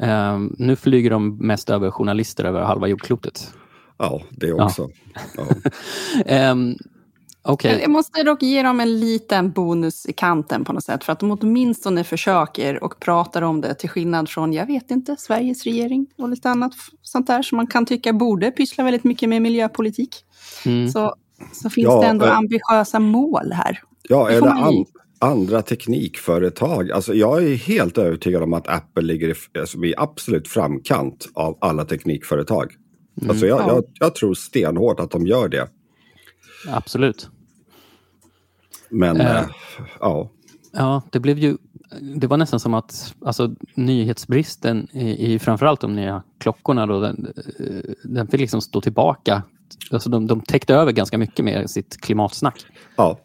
[0.02, 3.54] Eh, nu flyger de mest över journalister över halva jordklotet.
[3.98, 4.90] ja det också.
[5.38, 5.48] Ja.
[6.26, 6.56] Eh,
[7.48, 11.04] Okej, Jag måste dock ge dem en liten bonus i kanten på något sätt.
[11.04, 15.16] För att de åtminstone försöker och pratar om det till skillnad från, jag vet inte,
[15.20, 19.30] Sveriges regering och lite annat sånt där som man kan tycka borde pyssla väldigt mycket
[19.30, 20.16] med miljöpolitik.
[20.66, 20.90] mm.
[20.90, 21.16] Så,
[21.54, 23.82] så finns Ja, det ändå eh, ambitiösa mål här.
[24.10, 24.86] Ja, eller an,
[25.20, 26.92] andra teknikföretag.
[26.92, 31.58] Alltså jag är helt övertygad om att Apple ligger i, alltså, i absolut framkant av
[31.62, 32.74] alla teknikföretag.
[33.30, 33.68] Alltså jag, Ja.
[33.68, 35.68] jag, jag tror stenhårt att de gör det.
[36.68, 37.30] absolut.
[38.96, 39.40] Men Eh.
[39.40, 39.48] eh,
[40.00, 40.30] ja,
[40.78, 41.58] Ja, det blev ju...
[42.16, 47.34] Det var nästan som att alltså, nyhetsbristen i, i framförallt de nya klockorna, då, den,
[47.60, 49.44] eh, den fick liksom stå tillbaka.
[49.92, 52.66] Alltså, de, de täckte över ganska mycket med sitt klimatsnack.
[52.96, 53.20] ja,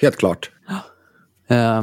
[0.00, 0.50] helt klart.
[1.48, 1.82] Eh,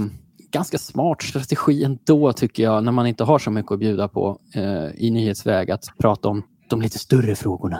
[0.51, 4.39] ganska smart strategi ändå tycker jag, när man inte har så mycket att bjuda på
[4.55, 7.79] eh, i nyhetsväg, att prata om de lite större frågorna.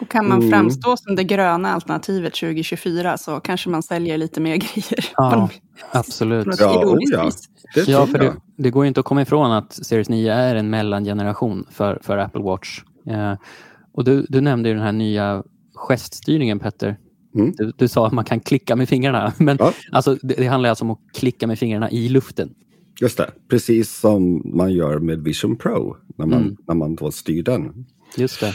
[0.00, 0.50] Och kan man Mm.
[0.50, 5.04] framstå som det gröna alternativet 2024 så kanske man säljer lite mer grejer.
[5.16, 5.48] Ja,
[5.92, 6.46] absolut.
[6.60, 7.30] Ja, oh ja.
[7.74, 10.54] Det Ja, för det, det går ju inte att komma ifrån att Series 9 är
[10.54, 12.80] en mellangeneration för, för Apple Watch.
[13.10, 13.34] Eh,
[13.92, 15.42] och du, du nämnde ju den här nya
[15.74, 16.96] geststyrningen, Petter.
[17.34, 17.52] Mm.
[17.56, 19.72] Du, du sa att man kan klicka med fingrarna, men Ja.
[19.92, 22.50] alltså, det, det handlar alltså om att klicka med fingrarna i luften.
[23.00, 26.56] Just det, precis som man gör med Vision Pro när man, Mm.
[26.68, 27.86] när man då styr den.
[28.16, 28.54] Just det.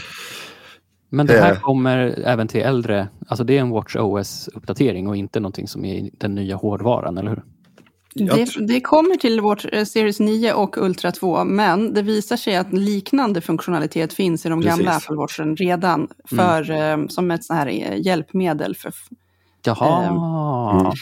[1.14, 1.60] Men det här Eh.
[1.60, 5.94] kommer även till äldre, alltså det är en Watch OS-uppdatering och inte någonting som är
[5.94, 7.42] i den nya hårdvaran, eller hur?
[8.14, 12.56] Det, det kommer till vårt eh, Series 9 och Ultra 2, men det visar sig
[12.56, 15.04] att liknande funktionalitet finns i de gamla Precis.
[15.06, 17.66] Apple Watchen redan för, eh, som ett sånt här
[18.06, 18.74] hjälpmedel.
[18.74, 18.92] För,
[19.66, 20.04] Jaha.
[20.74, 20.92] Mm.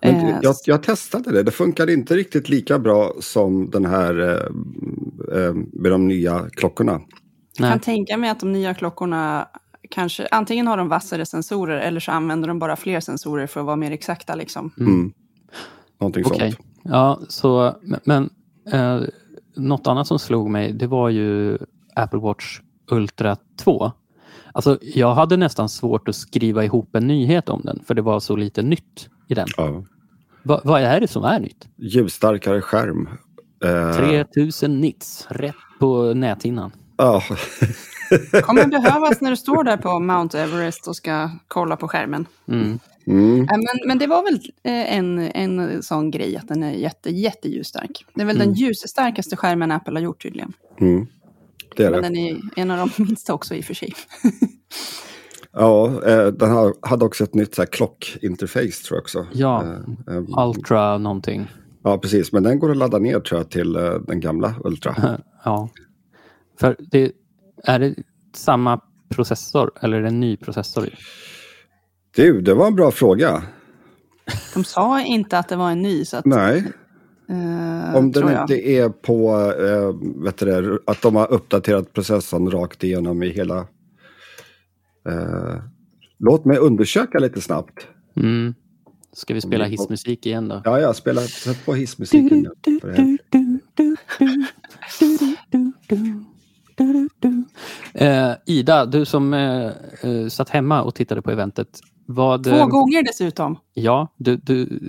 [0.00, 1.42] Men jag, jag testade det.
[1.42, 4.14] Det funkade inte riktigt lika bra som den här
[5.72, 7.00] med de nya klockorna.
[7.58, 7.70] Jag Nej.
[7.70, 9.48] kan tänka mig att de nya klockorna
[9.90, 13.66] kanske antingen har de vassare sensorer eller så använder de bara fler sensorer för att
[13.66, 14.34] vara mer exakta.
[14.34, 14.70] Liksom.
[14.80, 15.12] Mm.
[16.00, 16.52] Någonting Okej.
[16.52, 16.66] sånt.
[16.82, 18.30] Ja, så, men
[18.72, 19.00] eh,
[19.56, 21.58] något annat som slog mig, det var ju
[21.94, 23.92] Apple Watch Ultra 2.
[24.52, 28.20] Alltså, jag hade nästan svårt att skriva ihop en nyhet om den, för det var
[28.20, 29.46] så lite nytt i den.
[29.56, 29.84] Ja.
[30.42, 31.68] Va, vad är det som är nytt?
[31.76, 33.08] Ljusstarkare skärm.
[33.64, 36.72] Eh, 3000 nits, rätt på näthinnan.
[36.98, 37.22] Ja,
[38.42, 42.26] kommer behövas när du står där på Mount Everest och ska kolla på skärmen.
[42.48, 42.78] Mm.
[43.06, 43.46] mm.
[43.50, 44.34] Ja, men, men det var väl
[44.64, 48.04] eh, en, en sån grej att den är jätte, jätte ljusstark.
[48.14, 48.48] Det är väl Mm.
[48.48, 50.52] den ljusstarkaste skärmen Apple har gjort tydligen.
[50.80, 51.06] Mm.
[51.76, 52.08] Det är Men det.
[52.08, 53.94] den är en av de minsta också i och för sig.
[55.52, 59.26] Ja, eh, den hade också ett nytt så här, klockinterface tror jag också.
[59.32, 59.64] Ja,
[60.10, 61.46] eh, Ultra någonting.
[61.84, 62.32] ja, precis.
[62.32, 63.72] Men den går att ladda ner tror jag till
[64.06, 65.18] den gamla Ultra.
[65.44, 65.68] Ja.
[66.60, 67.12] För det,
[67.64, 67.94] är det
[68.34, 70.86] samma processor eller är det en ny processor?
[70.86, 70.90] i?
[72.16, 73.42] Du, det var en bra fråga.
[74.54, 76.72] De sa inte att det var en ny, så att, Nej,
[77.28, 78.42] eh, om den jag.
[78.42, 83.28] inte är på eh, vet du det, att de har uppdaterat processorn rakt igenom i
[83.28, 83.58] hela...
[85.08, 85.62] Eh,
[86.18, 87.86] låt mig undersöka lite snabbt.
[88.16, 88.54] Mm.
[89.12, 90.62] Ska vi spela hissmusik igen då?
[90.64, 92.46] Ja, jag spelar sätt på hissmusiken.
[96.78, 97.28] Det
[97.94, 98.30] här.
[98.30, 99.66] Eh, Ida, du som eh,
[100.02, 101.68] eh, satt hemma och tittade på eventet.
[102.06, 103.58] Vad, Två eh, gånger dessutom.
[103.74, 104.80] Ja, du, du,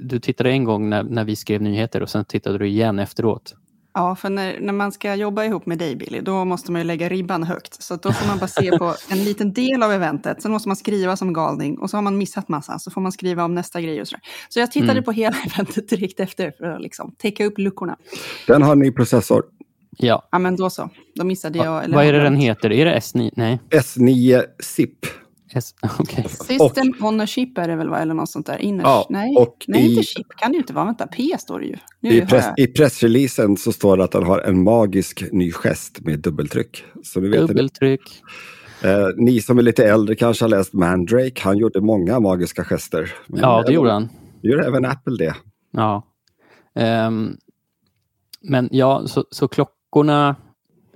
[0.00, 3.54] du tittade en gång när, när vi skrev nyheter och sen tittade du igen efteråt.
[3.94, 6.84] Ja, för när, när man ska jobba ihop med dig Billy, då måste man ju
[6.86, 7.82] lägga ribban högt.
[7.82, 10.42] Så då får man bara se på en liten del av eventet.
[10.42, 12.78] Sen måste man skriva som galning och så har man missat massa.
[12.78, 14.20] Så får man skriva om nästa grej och sådär.
[14.48, 15.04] Så jag tittade Mm.
[15.04, 17.96] på hela eventet direkt efter för att liksom täcka upp luckorna.
[18.46, 19.42] Den har en ny processor.
[19.98, 20.28] Ja.
[20.32, 20.90] Ja, men då så.
[21.14, 21.84] Då missade jag.
[21.84, 22.72] eller Vad är det den heter?
[22.72, 23.30] Är det S9?
[23.36, 23.60] Nej.
[23.70, 24.98] S9 SIP.
[25.54, 25.74] S...
[25.98, 26.24] Okej.
[26.28, 27.98] System on a chip är det väl, va?
[27.98, 28.58] eller något sånt där.
[28.58, 28.84] Inner.
[28.84, 30.84] Ja, nej, och nej i- inte chip kan det ju inte vara.
[30.84, 31.76] Vänta, P står det ju.
[32.00, 32.46] Nu I, press.
[32.56, 36.84] I pressreleasen så står det att den har en magisk ny gest med dubbeltryck.
[37.02, 38.00] Så ni vet, Dubbeltryck.
[38.84, 41.42] eh, ni som är lite äldre kanske har läst Mandrake.
[41.42, 43.12] Han gjorde många magiska gester.
[43.26, 44.08] Men Ja, det även- gjorde han.
[44.42, 45.34] Gör även Apple det.
[45.70, 46.06] Ja.
[46.74, 47.36] Ehm,
[48.44, 49.48] men ja, så, så
[49.92, 50.36] klockorna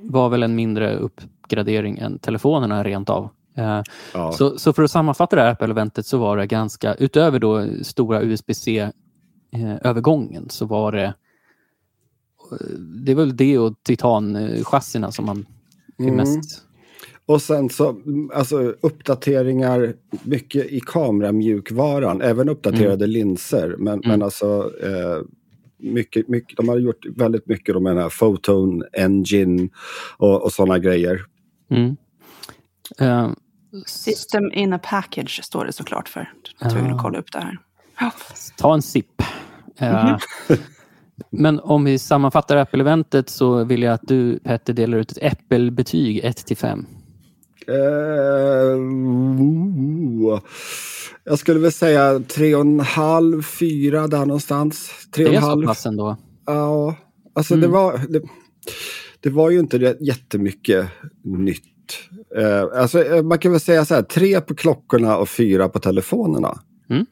[0.00, 3.28] var väl en mindre uppgradering än telefonerna rent av.
[3.56, 3.82] Eh,
[4.14, 4.32] Ja.
[4.32, 8.22] så, så för att sammanfatta det här Apple-eventet så var det ganska, utöver då stora
[8.22, 11.14] USB-C-övergången så var det
[13.04, 15.46] det är väl det och titanchassina som man
[15.98, 16.16] är Mm.
[16.16, 16.62] mest...
[17.28, 23.74] Och sen så, mm, alltså uppdateringar, mycket i kameramjukvaran, även uppdaterade linser.
[23.78, 25.22] Men, men alltså, eh,
[25.78, 29.68] mycket, mycket, de har gjort väldigt mycket de menar Photon Engine
[30.16, 31.20] och, och sådana grejer.
[31.70, 31.96] Mm.
[33.00, 33.30] Eh,
[33.86, 36.32] System in a package står det såklart för.
[36.60, 36.98] Jag tror vill Ah.
[37.02, 37.58] kolla upp det här.
[38.56, 39.22] Ta en sipp.
[39.78, 40.16] Eh,
[41.30, 46.20] Men om vi sammanfattar Apple-eventet så vill jag att du Petter delar ut ett Apple-betyg
[46.24, 46.86] 1 till 5.
[47.68, 47.74] Eh,
[48.78, 50.40] ooh.
[51.26, 54.90] Jag skulle väl säga tre och en halv, fyra där någonstans.
[55.14, 55.66] Tre och Det är en så halv.
[55.66, 56.16] pass ändå.
[56.46, 56.96] Ja,
[57.34, 57.70] alltså det Mm.
[57.70, 58.00] var...
[58.08, 58.22] Det,
[59.20, 60.86] det var ju inte det jättemycket
[61.24, 61.62] nytt.
[62.36, 65.78] Eh, alltså, eh, man kan väl säga så här, tre på klockorna och fyra på
[65.78, 66.58] telefonerna.
[66.90, 67.06] Mm.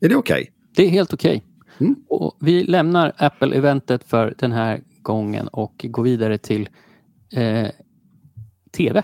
[0.00, 0.52] Är det okej?
[0.76, 1.44] Det är helt okej.
[1.78, 1.94] Mm.
[2.08, 6.68] Och Vi lämnar Apple-eventet för den här gången och går vidare till
[7.32, 7.68] eh,
[8.76, 9.02] TV.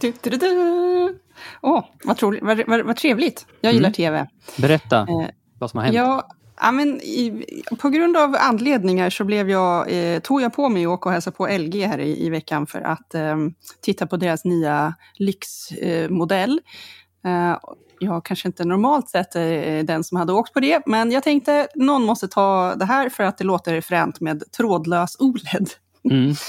[0.00, 1.18] Du, du, du.
[1.62, 3.46] Åh, vad, troligt, vad, vad, vad trevligt.
[3.60, 3.94] Jag gillar Mm.
[3.94, 4.26] tv.
[4.56, 5.96] Berätta Eh, vad som har hänt.
[5.96, 6.28] Ja,
[6.60, 7.44] ja, men i,
[7.78, 11.12] på grund av anledningar så blev jag, eh, tog jag på mig att åka och
[11.12, 13.36] hälsa på LG här i, i veckan för att eh,
[13.82, 16.60] titta på deras nya lyxmodell.
[17.26, 17.58] Eh,
[18.00, 21.68] jag kanske inte normalt sett är den som hade åkt på det, men jag tänkte
[21.74, 25.70] någon måste ta det här för att det låter fränt med trådlös OLED.
[26.10, 26.34] Mm.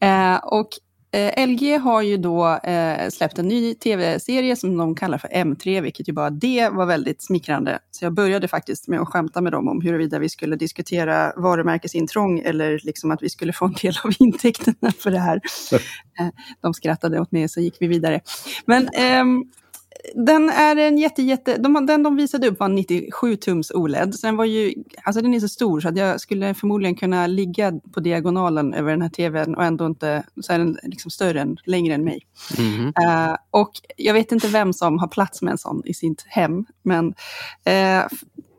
[0.00, 0.68] Eh, och
[1.10, 5.80] Eh, LG har ju då eh, släppt en ny tv-serie som de kallar för M3,
[5.80, 7.78] vilket ju bara det var väldigt smickrande.
[7.90, 12.38] Så jag började faktiskt med att skämta med dem om huruvida vi skulle diskutera varumärkesintrång
[12.38, 15.40] eller liksom att vi skulle få en del av intäkterna för det här.
[16.20, 16.28] Eh,
[16.60, 18.20] de skrattade åt mig så gick vi vidare.
[18.66, 19.44] Men ehm,
[20.14, 24.14] den är en jätte, jätte, de, den de visade upp var 97 tums OLED.
[24.14, 27.26] Så den var ju, alltså den är så stor så att jag skulle förmodligen kunna
[27.26, 31.40] ligga på diagonalen över den här tvn och ändå inte, så är den liksom större
[31.40, 32.26] än, längre än mig.
[32.58, 32.86] Mm.
[32.86, 36.66] Uh, och jag vet inte vem som har plats med en sån i sitt hem,
[36.82, 38.06] men uh,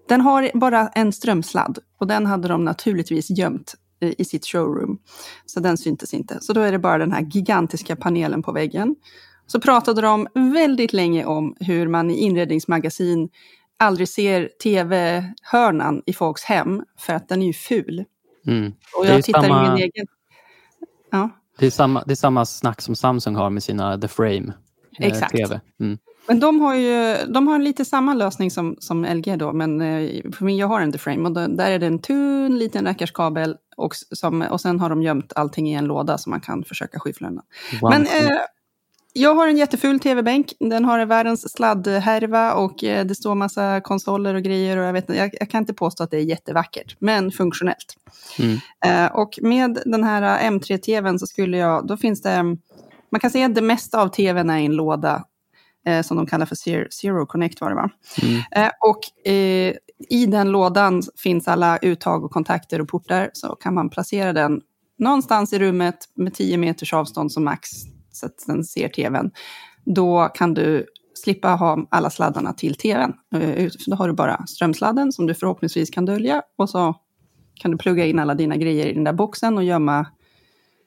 [0.08, 4.97] den har bara en strömsladd och den hade de naturligtvis gömt i sitt showroom.
[5.45, 6.38] Så den syntes inte.
[6.41, 8.95] Så då är det bara den här gigantiska panelen på väggen
[9.52, 13.30] så pratade de väldigt länge om hur man i inredningsmagasin
[13.78, 18.06] aldrig ser tv-hörnan i folks hem för att den är ju ful.
[18.48, 18.74] Mm.
[18.98, 19.66] Och jag tittar samma...
[19.66, 20.08] i min egen...
[21.12, 21.30] Ja.
[21.60, 24.54] Det, är samma, det är samma snack som Samsung har med sina The Frame.
[25.00, 25.32] Eh, Exakt.
[25.32, 25.60] TV.
[25.80, 25.98] Mm.
[26.28, 30.32] Men de har ju de har lite samma lösning som, som LG då, men eh,
[30.32, 32.86] för mig, jag har en The Frame och då, där är det en tunn liten
[32.86, 36.64] rackarskabel och, som, och sen har de gömt allting i en låda som man kan
[36.64, 37.46] försöka skyffla undan.
[37.82, 38.38] Men eh,
[39.13, 40.54] jag har en jätteful tv-bänk.
[40.60, 44.78] Den har världens sladdhärva och eh, det står massa konsoler och grejer.
[44.78, 47.95] Och jag, vet, jag, jag kan inte påstå att det är jättevackert, men funktionellt.
[48.39, 48.58] Mm.
[48.86, 52.43] Uh, och med den här M3-tvn så skulle jag, då finns det,
[53.12, 55.24] man kan säga att det mesta av tvn är i en låda
[55.89, 57.89] uh, som de kallar för Zero, Zero Connect var det va?
[58.22, 58.36] Mm.
[58.36, 59.00] Uh, och
[60.10, 64.62] i den lådan finns alla uttag och kontakter och portar, så kan man placera den
[65.00, 67.69] någonstans i rummet med 10 meters avstånd som max
[68.12, 69.32] så att den ser tvn,
[69.86, 73.13] då kan du slippa ha alla sladdarna till tvn.
[73.36, 76.95] Eh, då har du bara strömsladden som du förhoppningsvis kan dölja och så
[77.60, 80.06] kan du plugga in alla dina grejer i den där boxen och gömma,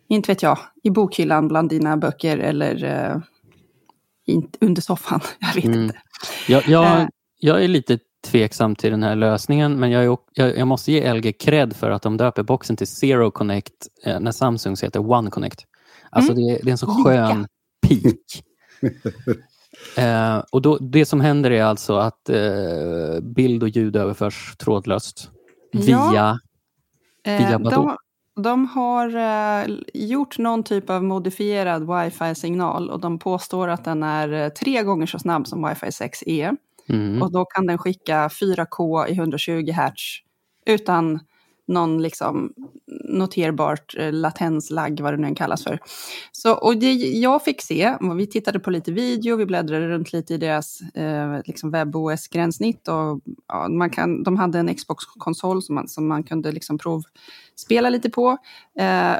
[0.09, 3.23] inte vet jag, i bokhyllan bland dina böcker eller uh,
[4.61, 5.21] under soffan.
[5.39, 5.83] Jag vet mm.
[5.83, 5.99] inte.
[6.49, 7.07] Jag, jag, uh,
[7.39, 11.33] jag är lite tveksam till den här lösningen, men jag, jag, jag, måste ge LG
[11.33, 13.73] cred för att de döper boxen till Zero Connect
[14.05, 15.67] eh, när Samsung heter One Connect.
[16.13, 16.45] Alltså mm.
[16.45, 17.47] det, det, är en så skön
[17.89, 18.45] peak.
[19.97, 25.31] eh, och då, det som händer är alltså att eh, bild och ljud överförs trådlöst
[25.71, 25.81] ja.
[25.81, 26.39] via,
[27.25, 27.97] via eh, de,
[28.37, 34.33] de, har eh, gjort någon typ av modifierad wifi-signal och de påstår att den är
[34.33, 36.57] eh, tre gånger så snabb som wifi 6 är.
[36.89, 37.23] Mm.
[37.23, 40.23] Och då kan den skicka 4K i 120 Hz
[40.67, 41.21] utan
[41.67, 42.53] någon liksom
[43.05, 45.79] noterbart eh, latenslagg, vad det nu kallas för.
[46.33, 50.35] Så, och det jag fick se, vi tittade på lite video, vi bläddrade runt lite
[50.35, 55.89] i deras eh, liksom WebOS-gränssnitt och ja, man kan, de hade en Xbox-konsol som man,
[55.89, 58.37] som man kunde liksom provspela lite på.
[58.79, 59.17] Eh,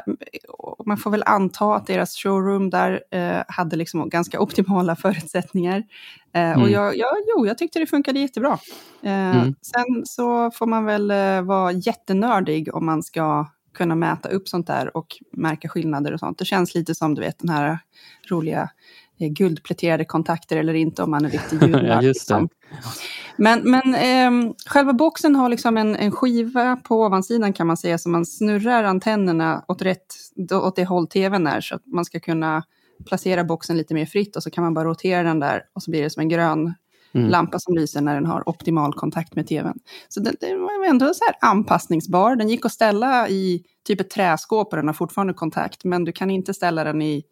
[0.85, 5.83] man får väl anta att deras showroom där eh, hade liksom ganska optimala förutsättningar.
[6.33, 6.61] Eh, mm.
[6.61, 8.59] Och jag, jag, jo, jag tyckte det funkade jättebra.
[9.03, 9.55] Eh, mm.
[9.61, 11.07] Sen så får man väl
[11.45, 16.37] vara jättenördig om man ska kunna mäta upp sånt där och märka skillnader och sånt.
[16.37, 17.79] Det känns lite som du vet den här
[18.29, 18.69] roliga
[19.19, 22.03] eh, guldpläterade kontakter eller inte om man är riktig ljudnörd.
[22.03, 22.49] liksom.
[23.37, 27.97] Men, men eh, själva boxen har liksom en, en, skiva på ovansidan kan man säga,
[27.97, 30.15] så man snurrar antennerna åt, rätt,
[30.51, 32.63] åt det håll tvn är, så att man ska kunna
[33.05, 35.91] placera boxen lite mer fritt och så kan man bara rotera den där och så
[35.91, 36.73] blir det som en grön
[37.15, 37.29] mm.
[37.29, 39.79] lampa som lyser när den har optimal kontakt med tvn.
[40.09, 42.35] Så den, den var ändå så här anpassningsbar.
[42.35, 46.11] Den gick att ställa i typ ett träskåp och den har fortfarande kontakt, men du
[46.11, 47.23] kan inte ställa den i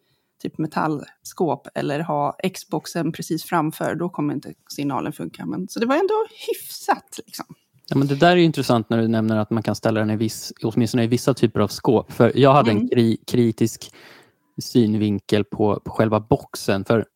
[0.42, 5.46] typ metallskåp eller ha Xboxen precis framför, då kommer inte signalen funka.
[5.46, 6.14] Men, så det var ändå
[6.48, 7.20] hyfsat.
[7.26, 7.46] Liksom.
[7.88, 10.16] Ja, men det där är intressant när du nämner att man kan ställa den i
[10.16, 12.12] viss, åtminstone i vissa typer av skåp.
[12.12, 12.82] För jag hade mm.
[12.82, 13.92] en kri kritisk
[14.62, 16.84] synvinkel på, på själva boxen.
[16.84, 17.06] För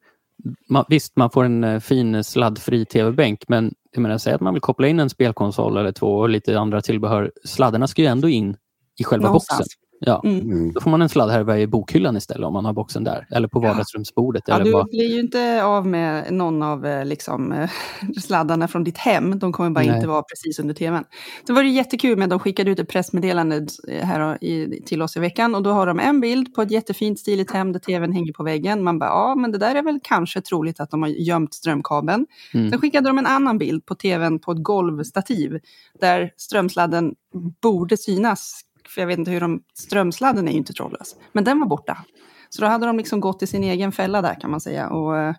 [0.69, 4.55] man, visst, man får en eh, fin sladdfri tv-bänk, men jag menar, säg att man
[4.55, 7.33] vill koppla in en spelkonsol eller två och lite andra tillbehör.
[7.45, 8.57] Sladdarna ska ju ändå in
[9.01, 9.59] i själva Någonstans.
[9.59, 9.86] boxen.
[10.01, 10.41] Ja, mm.
[10.41, 10.73] mm.
[10.73, 13.27] Då får man en sladdhärva i bokhyllan istället om man har boxen där.
[13.31, 14.43] Eller på vardagsrumsbordet.
[14.47, 14.85] Ja, eller du bara...
[14.85, 17.71] blir ju inte av med någon av eh, liksom, eh,
[18.21, 19.39] sladdarna från ditt hem.
[19.39, 19.97] De kommer bara Nej.
[19.97, 21.05] inte vara precis under tvn.
[21.47, 25.03] Det var det jättekul med att de skickade ut ett pressmeddelande eh, här i, till
[25.03, 25.55] oss i veckan.
[25.55, 28.43] Och då har de en bild på ett jättefint stiligt hem där tvn hänger på
[28.43, 28.85] väggen.
[28.85, 32.27] Man bara, ja men det där är väl kanske troligt att de har gömt strömkabeln.
[32.55, 32.71] Mm.
[32.71, 35.59] Sen skickade de en annan bild på tvn på ett golvstativ.
[36.01, 37.15] Där strömsladden
[37.63, 41.17] borde synas för jag vet inte hur de, strömsladden är ju inte trådlös.
[41.33, 41.99] Men den var borta.
[42.49, 45.19] Så då hade de liksom gått i sin egen fälla där kan man säga och
[45.19, 45.35] eh,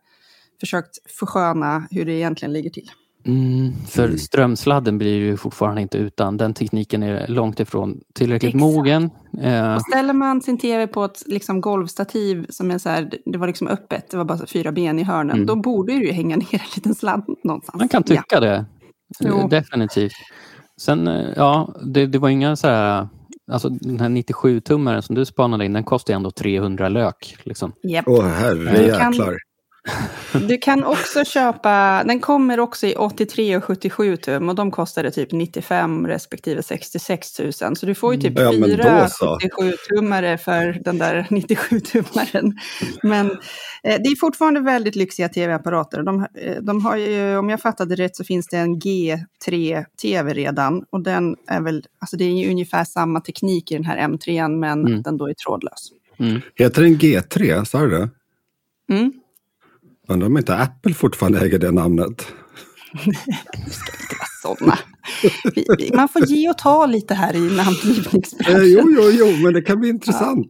[0.59, 2.89] försökt försköna hur det egentligen ligger till.
[3.25, 6.37] Mm, för strömsladden blir ju fortfarande inte utan.
[6.37, 8.59] Den tekniken är långt ifrån tillräckligt Exakt.
[8.61, 9.09] mogen.
[9.41, 13.37] Eh, Och ställer man sin tv på ett liksom, golvstativ som är så här, det
[13.37, 15.45] var liksom öppet, det var bara fyra ben i hörnen, Mm.
[15.45, 17.79] då borde det ju hänga ner en liten sladd någonstans.
[17.79, 18.15] man kan Ja.
[18.15, 18.65] tycka det.
[19.19, 19.47] Jo.
[19.47, 20.11] Definitivt.
[20.81, 23.07] Sen, eh, ja, det, det var inga så här...
[23.51, 27.35] Alltså den här 97-tummaren som du spanade in, den kostar ändå 300 lök.
[27.43, 27.73] Liksom.
[27.83, 28.07] Japp.
[28.07, 29.37] Åh herre Du kan- jäklar.
[30.47, 35.11] Du kan också köpa, den kommer också i 83 och 77 tum och de kostade
[35.11, 37.53] typ 95 respektive 66 000.
[37.53, 38.59] Så du får ju typ Mm.
[38.59, 39.37] Ja, fyra då så.
[39.39, 42.53] 77-tummare för den där 97-tummaren.
[43.03, 43.35] Men eh,
[44.03, 46.03] det är fortfarande väldigt lyxiga tv-apparater.
[46.03, 50.83] De, eh, de har ju, om jag fattade rätt så finns det en G3-tv redan
[50.89, 54.49] och den är väl, alltså det är ju ungefär samma teknik i den här M3
[54.59, 55.01] men Mm.
[55.01, 55.89] den då är trådlös.
[56.19, 56.41] Mm.
[56.55, 57.63] Heter den G3?
[57.65, 58.09] Sa du det?
[58.93, 59.13] Mm.
[60.07, 62.27] Undrar om inte Apple fortfarande äger det namnet.
[64.57, 64.77] Sådana.
[65.93, 68.71] Man får ge och ta lite här i Eh, namngivningsbranschen.
[68.71, 70.47] jo, jo, jo, men det kan bli intressant.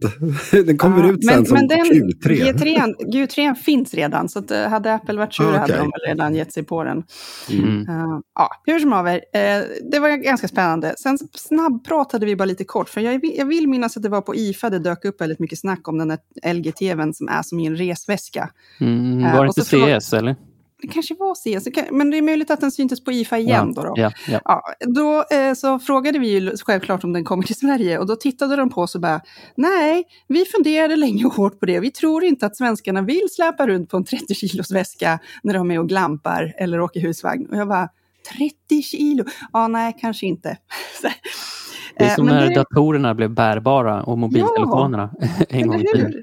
[0.52, 2.54] Den kommer Ja, ut sen men, som men den Q3.
[2.54, 6.36] G3, G3 finns redan, så att, eh, hade Apple varit sura Ah, hade de redan
[6.36, 7.04] gett sig på den.
[7.52, 7.82] Mm.
[7.90, 10.96] Eh, ja, hur som haver, uh, det var ganska spännande.
[10.98, 14.36] Sen snabbpratade vi bara lite kort, för jag, jag vill minnas att det var på
[14.36, 16.18] IFA det dök upp väldigt mycket snack om den där
[16.54, 18.50] LG-TVn som är som i en resväska.
[18.82, 19.24] Mm.
[19.26, 20.36] Eh, Var det inte CS eller?
[20.82, 21.36] Det kanske var
[21.72, 23.74] kan- men det är möjligt att den syntes på IFA igen.
[23.74, 23.94] Då, då.
[23.96, 24.40] Ja, ja.
[24.46, 28.16] Ja, då eh, så frågade vi ju självklart om den kommer till Sverige och då
[28.16, 29.22] tittade de på oss och bara
[29.56, 31.80] nej, vi funderade länge och hårt på det.
[31.80, 35.60] Vi tror inte att svenskarna vill släpa runt på en 30 kilos väska när de
[35.60, 37.46] är med och glampar eller åker husvagn.
[37.52, 37.90] Och jag bara
[38.68, 39.24] 30 kilo?
[39.54, 40.58] Ja, nej, kanske inte.
[41.98, 45.10] Det är eh, som men när det- datorerna blev bärbara och mobiltelefonerna
[45.50, 46.14] en gång i tiden.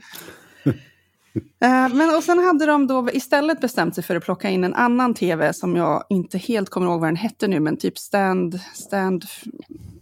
[1.36, 4.74] Eh, Men och sen hade de då istället bestämt sig för att plocka in en
[4.74, 8.60] annan tv som jag inte helt kommer ihåg vad den hette nu, men typ stand...
[8.74, 9.24] stand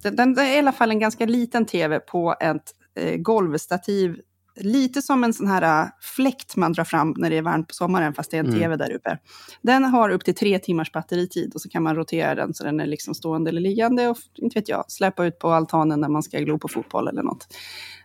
[0.02, 2.62] den, är i alla fall en ganska liten tv på ett
[3.00, 4.16] eh, golvstativ.
[4.56, 7.74] Lite som en sån här eh, fläkt man drar fram när det är varmt på
[7.74, 8.58] sommaren, fast det är en Mm.
[8.60, 9.18] tv där uppe.
[9.62, 12.80] Den har upp till tre timmars batteritid och så kan man rotera den så den
[12.80, 16.22] är liksom stående eller liggande och inte vet jag, släppa ut på altanen när man
[16.22, 17.46] ska glo på fotboll eller något.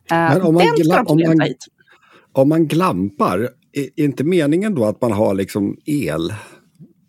[0.10, 1.66] Men om man den ska de om man- hit.
[2.38, 6.34] Om man glampar, är inte meningen då att man har liksom el?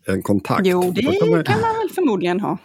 [0.07, 0.61] En kontakt?
[0.67, 2.57] Jo, det kan man, kan man väl förmodligen ha.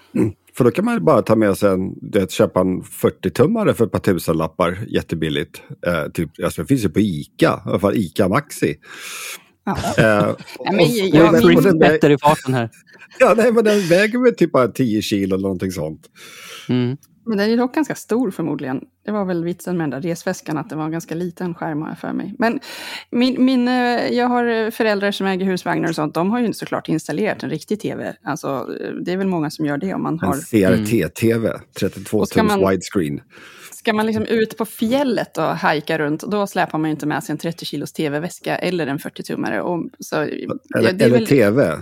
[0.56, 3.92] för då kan man bara ta med sig en, vet, köpa en 40-tummare för ett
[3.92, 5.62] par tusenlappar jättebilligt.
[5.86, 8.76] Eh, typ, alltså det finns ju på Ica, i alla fall Ica Maxi.
[9.64, 9.72] Ja.
[9.98, 10.34] Eh, Nej,
[10.72, 12.70] men och- jag- och och den Petter i farten här.
[13.18, 16.00] Ja, nej, men den väger väl typ bara 10 kilo eller någonting sånt.
[16.68, 16.96] Mm.
[17.26, 18.80] Men den är dock ganska stor förmodligen.
[19.04, 21.82] Det var väl vitsen med den där resväskan, att det var en ganska liten skärm
[21.82, 22.34] har jag för mig.
[22.38, 22.60] Men
[23.10, 23.74] min, min, eh,
[24.12, 26.14] jag har föräldrar som äger husvagnar och sånt.
[26.14, 28.16] De har ju såklart installerat en riktig tv.
[28.22, 28.46] Alltså,
[28.80, 30.34] eh, det är väl många som gör det om man En har...
[30.34, 33.20] CRT-TV, 32 Och ska tums man- widescreen.
[33.72, 37.24] Ska man liksom ut på fjället och hajka runt, då släpar man ju inte med
[37.24, 39.60] sig en 30 kilos tv-väska eller en 40-tummare.
[39.60, 41.78] Och Så, Eller, ja, det är eller väl- TV.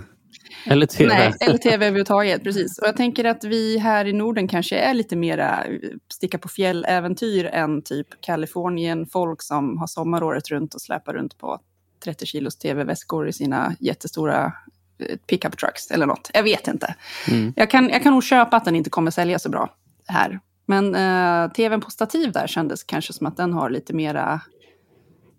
[0.65, 1.13] Eller TV.
[1.13, 2.79] Nej, eller tv överhuvudtaget, precis.
[2.79, 5.79] Och jag tänker att vi här i Norden kanske är lite mera eh,
[6.13, 11.37] sticka på fjälläventyr än typ Kalifornien, folk som har sommar året runt och släpar runt
[11.37, 11.59] på
[12.03, 14.53] 30 kilos tv-väskor i sina jättestora
[14.99, 16.31] eh, pickup trucks eller något.
[16.33, 16.95] Jag vet inte.
[17.31, 17.53] Mm.
[17.55, 19.75] Jag, kan, jag kan nog köpa att den inte kommer sälja så bra
[20.07, 20.39] här.
[20.65, 24.41] Men eh, tvn på stativ där kändes kanske som att den har lite mera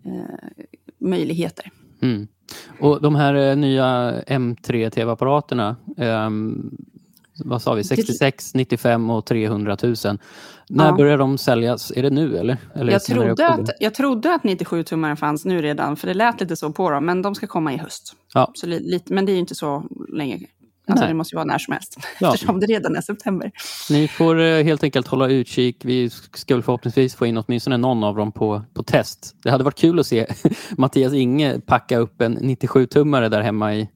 [0.05, 0.65] eh,
[0.99, 1.71] möjligheter.
[2.03, 2.29] Mm.
[2.81, 6.71] Och de här eh, nya M3 TV-apparaterna, ehm,
[7.45, 9.95] vad sa vi, 66, 95 och 300 000.
[10.69, 10.93] När Ja.
[10.97, 11.93] börjar de säljas?
[11.97, 12.57] Är det nu eller?
[12.75, 16.57] eller Jag trodde, att, jag trodde att 97-tummaren fanns nu redan, för det lät lite
[16.57, 18.17] så på dem, men de ska komma i höst.
[18.35, 18.51] Ja.
[18.55, 20.39] Så li, lite, men det är ju inte så länge.
[20.89, 21.09] Alltså Nej.
[21.13, 22.35] det måste ju vara när som helst, Ja.
[22.35, 23.51] eftersom det redan är september.
[23.91, 25.77] Ni får eh, helt enkelt hålla utkik.
[25.85, 26.11] Vi
[26.49, 29.35] väl förhoppningsvis få in åtminstone någon av dem på, på test.
[29.43, 30.27] Det hade varit kul att se
[30.79, 33.89] Mattias Inge packa upp en 97-tummare där hemma i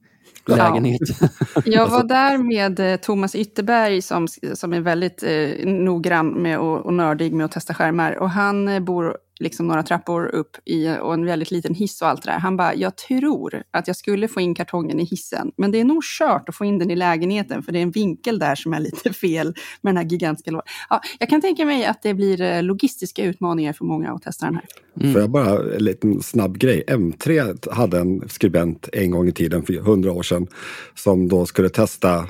[0.50, 0.56] Ja.
[0.56, 1.00] lägenhet.
[1.64, 6.86] Jag var där med eh, Thomas Ytterberg som, som är väldigt eh, noggrann med och,
[6.86, 8.12] och nördig med att testa skärmar.
[8.18, 12.08] Och han eh, bor liksom några trappor upp i, och en väldigt liten hiss och
[12.08, 12.38] allt det där.
[12.38, 15.84] Han bara, jag tror att jag skulle få in kartongen i hissen, men det är
[15.84, 18.74] nog kört att få in den i lägenheten, för det är en vinkel där som
[18.74, 20.66] är lite fel med den här gigantiska lådan.
[20.90, 24.46] Ja, jag kan tänka mig att det blir eh, logistiska utmaningar för många att testa
[24.46, 24.64] den här.
[25.00, 25.12] Mm.
[25.12, 26.84] Får jag bara en liten snabb grej.
[26.86, 30.46] M3 hade en skribent en gång i tiden, för 100 år sedan,
[30.94, 32.26] som då skulle testa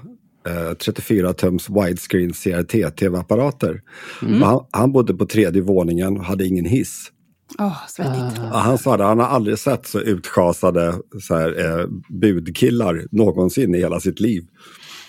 [0.49, 3.83] eh, 34 tums widescreen CRT-tv-apparater.
[4.23, 4.43] Mm.
[4.43, 7.13] Han, han bodde på tredje våningen och hade ingen hiss.
[7.59, 8.41] Åh, svettigt.
[8.53, 8.59] Ah.
[8.59, 13.79] Han sa det, han har aldrig sett så utschasade så här, eh, budkillar någonsin i
[13.79, 14.45] hela sitt liv.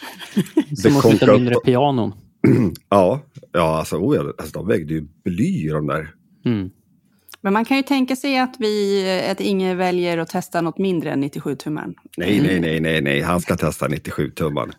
[0.78, 2.14] Som att flytta mindre pianon.
[2.90, 3.22] ja,
[3.52, 6.14] ja alltså, oh, alltså de vägde ju bly de där.
[6.46, 6.70] Mm.
[7.42, 11.12] Men man kan ju tänka sig att, vi, att Inge väljer att testa något mindre
[11.12, 11.94] än 97-tummaren.
[12.18, 14.72] Nej, nej, nej, nej, nej, han ska testa 97-tummaren.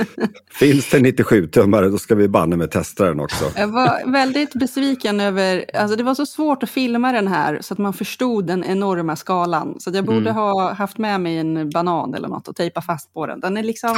[0.52, 3.44] Finns det 97-tummare då ska vi banne med testa den också.
[3.56, 7.74] Jag var väldigt besviken över, alltså det var så svårt att filma den här så
[7.74, 9.76] att man förstod den enorma skalan.
[9.80, 10.34] Så jag borde mm.
[10.34, 13.40] ha haft med mig en banan eller något och tejpa fast på den.
[13.40, 13.96] Den är liksom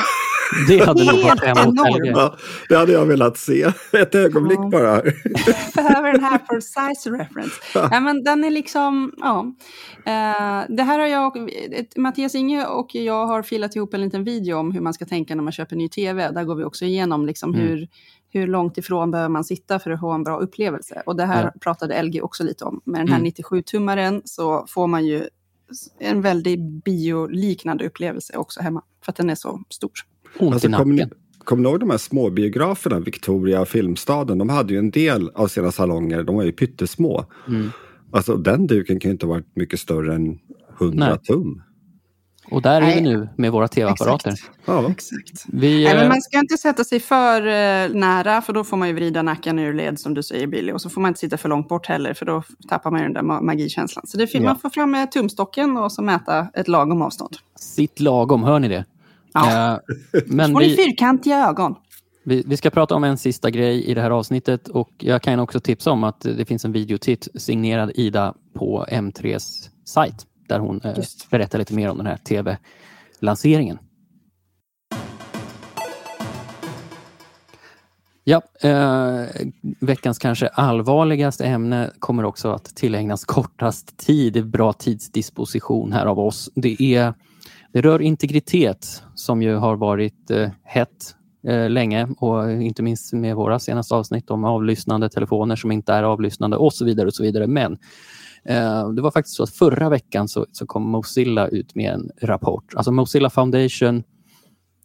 [0.69, 2.13] det hade nog varit enorm.
[2.15, 2.37] Ja,
[2.69, 3.73] det hade jag velat se.
[3.93, 4.69] Ett ögonblick ja.
[4.71, 5.03] bara.
[5.75, 7.55] Behöver den här för size reference.
[7.75, 9.55] Ja men den är liksom, ja.
[9.99, 11.51] Uh, det här har jag,
[11.97, 15.35] Mattias Inge och jag har filat ihop en liten video om hur man ska tänka
[15.35, 16.31] när man köper ny tv.
[16.31, 17.67] Där går vi också igenom liksom mm.
[17.67, 17.89] hur,
[18.31, 21.03] hur långt ifrån behöver man sitta för att ha en bra upplevelse.
[21.07, 21.61] Och det här ja.
[21.61, 22.81] pratade LG också lite om.
[22.85, 23.31] Med den här mm.
[23.31, 25.29] 97-tummaren så får man ju
[25.99, 28.83] en väldigt bioliknande upplevelse också hemma.
[29.05, 29.91] För att den är så stor.
[30.39, 31.11] Ont alltså, i nacken.
[31.45, 34.39] Kommer ni ihåg de här småbiograferna, Victoria Filmstaden?
[34.39, 37.25] De hade ju en del av sina salonger, de var ju pyttesmå.
[37.49, 37.71] Mm.
[38.13, 40.39] Alltså den duken kan ju inte ha varit mycket större än
[40.81, 41.19] 100 Nej.
[41.19, 41.63] tum.
[42.51, 44.35] Och där är vi nu med våra tv-apparater.
[44.65, 44.91] Ja.
[44.91, 45.45] Exakt.
[45.53, 48.77] Vi, Nej, men eh, man ska inte sätta sig för uh, nära, för då får
[48.77, 50.73] man ju vrida nacken ur led som du säger Billy.
[50.73, 53.05] Och så får man inte sitta för långt bort heller, för då tappar man ju
[53.07, 54.07] den där magikänslan.
[54.07, 54.41] Så det ja.
[54.41, 57.37] man får fram med tumstocken och så mäta ett lagom avstånd.
[57.57, 58.85] Sitt lagom, hör ni det?
[59.37, 59.81] Ja.
[60.15, 61.75] Uh, men får ni fyrkantiga ögon.
[62.25, 65.41] Vi, vi, ska prata om en sista grej i det här avsnittet och jag kan
[65.41, 70.81] också tipsa om att det finns en videotitt signerad Ida på M3s sajt där hon
[70.85, 70.95] eh,
[71.31, 73.79] berättar lite mer om den här tv-lanseringen.
[78.25, 79.25] Ja, eh,
[79.81, 86.51] veckans kanske allvarligaste ämne kommer också att tillägnas kortast tid, bra tidsdisposition här av oss.
[86.55, 87.15] Det, är,
[87.77, 91.15] det rör integritet som ju har varit eh, hett
[91.47, 96.03] eh, länge och inte minst med våra senaste avsnitt om avlyssnande telefoner som inte är
[96.03, 97.07] avlyssnande och så vidare.
[97.07, 97.47] och så vidare.
[97.47, 97.73] Men
[98.45, 102.11] eh, det var faktiskt så att förra veckan så, så kom Mozilla ut med en
[102.23, 102.75] rapport.
[102.75, 104.03] Alltså Mozilla Foundation,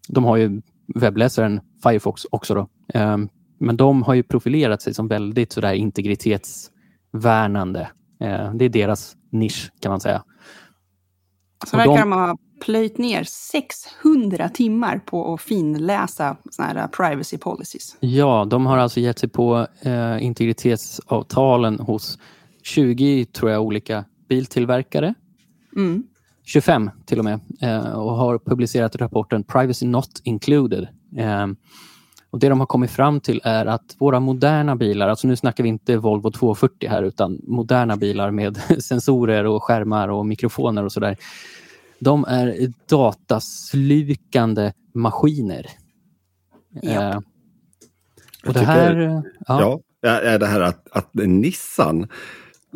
[0.07, 0.61] de har ju
[0.95, 2.53] webbläsaren Firefox också.
[2.53, 2.67] Då.
[2.93, 3.17] Eh,
[3.59, 7.89] men de har ju profilerat sig som väldigt sådär integritetsvärnande.
[8.21, 10.23] Eh, det är deras nisch kan man säga.
[11.67, 17.97] Så verkar de ha plöjt ner 600 timmar på att finläsa såna här privacy policies.
[17.99, 22.19] Ja, de har alltså gett sig på eh, integritetsavtalen hos
[22.63, 25.13] 20, tror jag, olika biltillverkare.
[25.75, 26.03] Mm.
[26.45, 30.87] 25 till och med eh, och har publicerat rapporten Privacy Not Included.
[31.17, 31.47] Eh,
[32.31, 35.63] och Det de har kommit fram till är att våra moderna bilar, alltså nu snackar
[35.63, 40.91] vi inte Volvo 240 här utan moderna bilar med sensorer och skärmar och mikrofoner och
[40.91, 41.17] sådär
[42.01, 45.65] de är dataslukande maskiner.
[46.81, 46.91] Ja.
[46.91, 47.19] Eh,
[48.45, 49.23] och det här...
[49.47, 49.79] Ja.
[50.01, 52.07] ja, är det här att, att Nissan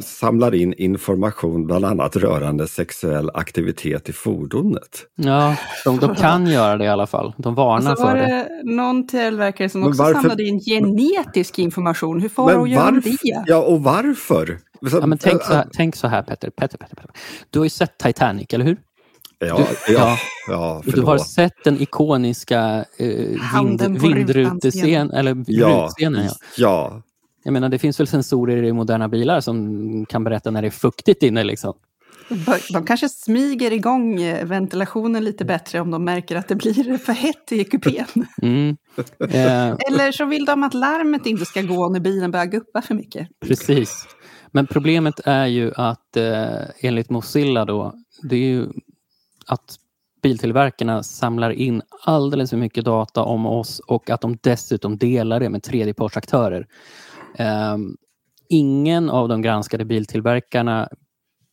[0.01, 5.05] samlar in information bland annat rörande sexuell aktivitet i fordonet.
[5.15, 5.55] Ja,
[5.85, 7.33] de, de kan göra det i alla fall.
[7.37, 8.21] De varnar för det.
[8.21, 8.75] var det.
[8.75, 10.19] någon tillverkare som också varför...
[10.19, 12.21] samlade in genetisk information.
[12.21, 13.43] Hur får de göra det?
[13.45, 14.59] Ja, och varför?
[14.81, 16.49] Ja, men tänk, så här, tänk så här Petter.
[16.49, 17.11] Petter, Petter, Petter.
[17.49, 18.77] Du har ju sett Titanic, eller hur?
[19.47, 20.17] Ja, ja,
[20.47, 23.07] ja du har sett den ikoniska eh,
[23.61, 26.11] vind, vindrutescenen, eller ja, ja.
[26.57, 27.01] ja.
[27.43, 30.71] Jag menar, det finns väl sensorer i moderna bilar som kan berätta när det är
[30.71, 31.43] fuktigt inne.
[31.43, 31.73] Liksom.
[32.73, 37.13] De kanske smyger igång eh, ventilationen lite bättre om de märker att det blir för
[37.13, 38.27] hett i kupén.
[38.41, 38.77] Mm.
[39.19, 39.67] Eh.
[39.67, 43.27] Eller så vill de att larmet inte ska gå när bilen börjar guppa för mycket.
[43.45, 44.07] Precis.
[44.51, 47.93] Men problemet är ju att eh, enligt Mozilla då,
[48.23, 48.67] det är ju
[49.47, 49.75] att
[50.21, 55.49] biltillverkarna samlar in alldeles för mycket data om oss och att de dessutom delar det
[55.49, 56.67] med tredjepartsaktörer.
[57.73, 57.97] Um,
[58.49, 60.89] ingen av de granskade biltillverkarna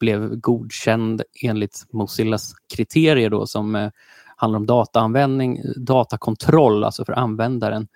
[0.00, 3.90] blev godkänd enligt Mozillas kriterier då, som eh,
[4.36, 7.88] handlar om dataanvändning, datakontroll, alltså för användaren.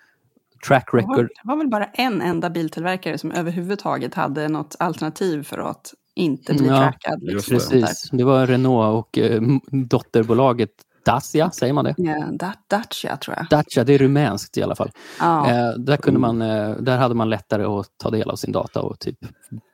[0.67, 1.27] Track record.
[1.27, 6.53] Det var väl bara en enda biltillverkare som överhuvudtaget hade något alternativ för att inte
[6.53, 7.23] bli ja, trackad.
[7.23, 9.41] Liksom, precis, det var Renault och eh,
[9.71, 10.69] dotterbolaget
[11.05, 11.93] Dacia, säger man det?
[11.97, 13.47] Ja, Dacia tror jag.
[13.49, 14.91] Dacia, det är rumänskt i alla fall.
[15.19, 15.49] Ja.
[15.49, 18.81] Eh, där, kunde man, eh, där hade man lättare att ta del av sin data
[18.81, 19.17] och typ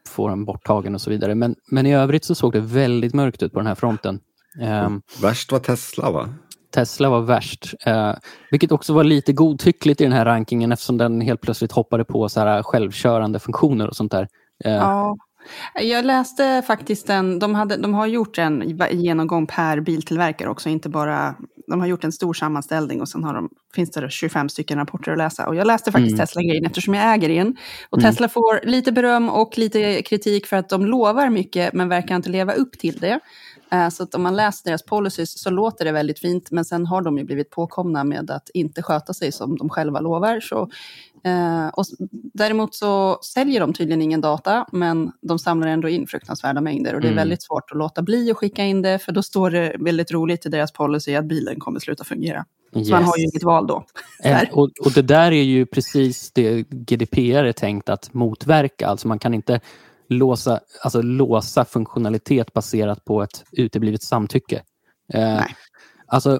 [0.07, 1.35] få den borttagen och så vidare.
[1.35, 4.19] Men, men i övrigt så såg det väldigt mörkt ut på den här fronten.
[4.61, 4.89] Eh,
[5.21, 6.29] värst var Tesla va?
[6.73, 7.73] Tesla var värst.
[7.85, 8.13] Eh,
[8.51, 12.29] vilket också var lite godtyckligt i den här rankingen eftersom den helt plötsligt hoppade på
[12.29, 14.27] så här självkörande funktioner och sånt där.
[14.65, 15.17] Eh, ja.
[15.73, 20.89] Jag läste faktiskt en, de, hade, de har gjort en genomgång per biltillverkare också, inte
[20.89, 21.35] bara
[21.67, 25.11] de har gjort en stor sammanställning och sen har de, finns det 25 stycken rapporter
[25.11, 25.47] att läsa.
[25.47, 26.25] Och jag läste faktiskt mm.
[26.25, 27.55] Tesla-grejen eftersom jag äger en.
[27.89, 28.11] Och mm.
[28.11, 32.29] Tesla får lite beröm och lite kritik för att de lovar mycket men verkar inte
[32.29, 33.19] leva upp till det.
[33.71, 36.85] Eh, så att om man läser deras policies så låter det väldigt fint, men sen
[36.85, 40.39] har de ju blivit påkomna med att inte sköta sig som de själva lovar.
[40.39, 40.69] Så,
[41.23, 41.85] eh, och
[42.33, 47.01] däremot så säljer de tydligen ingen data, men de samlar ändå in fruktansvärda mängder och
[47.01, 47.21] det är mm.
[47.21, 50.45] väldigt svårt att låta bli att skicka in det, för då står det väldigt roligt
[50.45, 52.45] i deras policy att bilen kommer sluta fungera.
[52.75, 52.87] Yes.
[52.87, 53.85] Så man har ju inget val då.
[54.51, 58.87] Och, och, det där är ju precis det GDPR är tänkt att motverka.
[58.87, 59.59] Alltså man kan inte
[60.09, 64.61] låsa, alltså låsa funktionalitet baserat på ett uteblivet samtycke.
[65.13, 65.43] Eh,
[66.07, 66.39] alltså,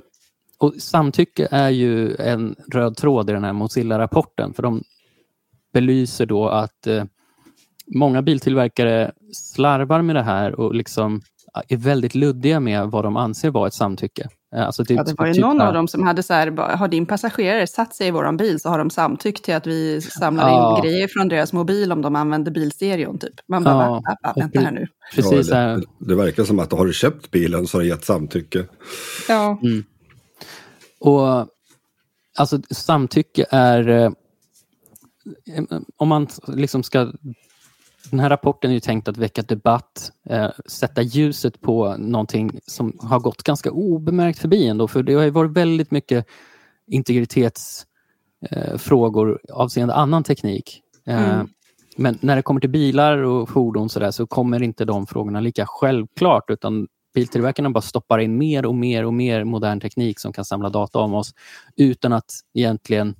[0.64, 4.84] och samtycke är ju en röd tråd i den här Mozilla-rapporten, för de
[5.74, 7.04] belyser då att eh,
[7.96, 11.22] många biltillverkare slarvar med det här och liksom
[11.70, 14.28] är väldigt luddiga med vad de anser vara ett samtycke.
[14.56, 16.52] Eh, alltså typ, ja, det var ju typ någon av dem som hade så här,
[16.52, 20.02] har din passagerare satt sig i vår bil så har de samtyckt till att vi
[20.02, 20.78] samlar ja.
[20.78, 23.20] in grejer från deras mobil om de använder bilstereon.
[23.20, 23.34] Typ.
[23.48, 23.90] Man bara, ja.
[23.90, 24.88] va, va, vänta här nu.
[25.16, 28.06] Precis, ja, det, det, verkar som att har du köpt bilen så har du gett
[28.06, 28.66] samtycke.
[29.28, 29.60] Ja.
[29.64, 29.84] Mm.
[31.04, 31.48] Och
[32.38, 34.12] alltså samtycke är, eh,
[35.98, 37.12] om man liksom ska
[38.12, 42.98] den här rapporten är ju tänkt att väcka debatt, eh, sätta ljuset på någonting som
[43.02, 44.88] har gått ganska obemärkt förbi ändå.
[44.88, 46.26] För det har varit väldigt mycket
[46.88, 50.82] integritetsfrågor eh, avseende annan teknik.
[51.06, 51.48] Eh, mm.
[51.98, 55.40] Men när det kommer till bilar och fordon så, där, så kommer inte de frågorna
[55.40, 60.34] lika självklart utan biltillverkarna bara stoppar in mer och mer och mer modern teknik som
[60.34, 61.34] kan samla data om oss
[61.76, 63.16] utan att egentligen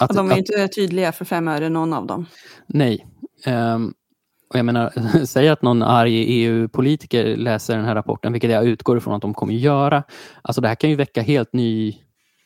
[0.00, 2.26] att, de är att, inte tydliga för fem öre någon av dem.
[2.66, 3.06] Nej,
[3.46, 3.94] Um,
[4.48, 4.92] och jag menar,
[5.26, 9.34] säg att någon arg EU-politiker läser den här rapporten, vilket jag utgår ifrån att de
[9.34, 10.02] kommer göra.
[10.42, 11.98] Alltså det här kan ju väcka helt ny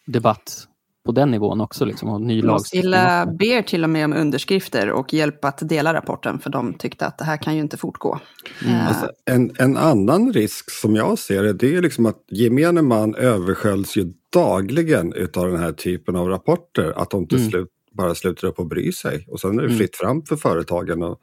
[0.06, 0.64] debatt
[1.06, 1.84] på den nivån också.
[1.84, 6.38] Liksom, och ny Mozilla ber till och med om underskrifter och hjälp att dela rapporten,
[6.38, 8.18] för de tyckte att det här kan ju inte fortgå.
[8.64, 8.74] Mm.
[8.74, 8.88] Uh.
[8.88, 13.14] Alltså, en, en annan risk som jag ser det, det är liksom att gemene man
[13.14, 16.92] översköljs ju dagligen utav den här typen av rapporter.
[16.96, 17.50] Att de till mm.
[17.50, 19.26] slut bara slutar upp och bry sig.
[19.28, 19.78] Och sen är det mm.
[19.78, 21.18] fritt fram för företagen att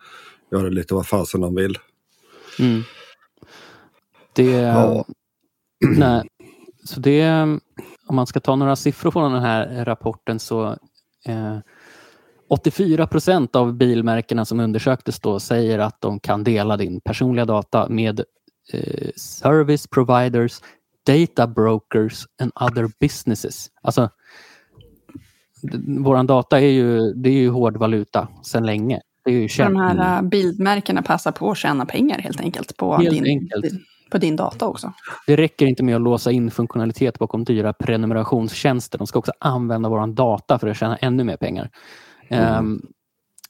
[0.51, 1.77] göra lite vad fasen de vill.
[2.59, 2.81] Mm.
[4.33, 4.51] Det...
[4.51, 5.05] Ja.
[5.97, 6.23] Nej,
[6.83, 7.47] så det...
[8.07, 10.77] Om man ska ta några siffror från den här rapporten så
[11.25, 11.57] eh,
[12.47, 17.89] 84 procent av bilmärkena som undersöktes då säger att de kan dela din personliga data
[17.89, 18.19] med
[18.73, 20.61] eh, service providers,
[21.05, 23.67] data brokers and other businesses.
[23.81, 24.09] Alltså
[25.87, 29.01] våran data är ju, det är ju hårdvaluta sedan länge.
[29.25, 29.73] Det är ju känt.
[29.73, 33.65] De här uh, bildmärkena passar på att tjäna pengar helt enkelt på, helt din, enkelt.
[34.15, 34.93] På din data också.
[35.27, 38.97] Det räcker inte med att låsa in funktionalitet bakom dyra prenumerationstjänster.
[38.97, 41.69] De ska också använda våran data för att tjäna ännu mer pengar.
[42.29, 42.59] Mm.
[42.59, 42.81] Um,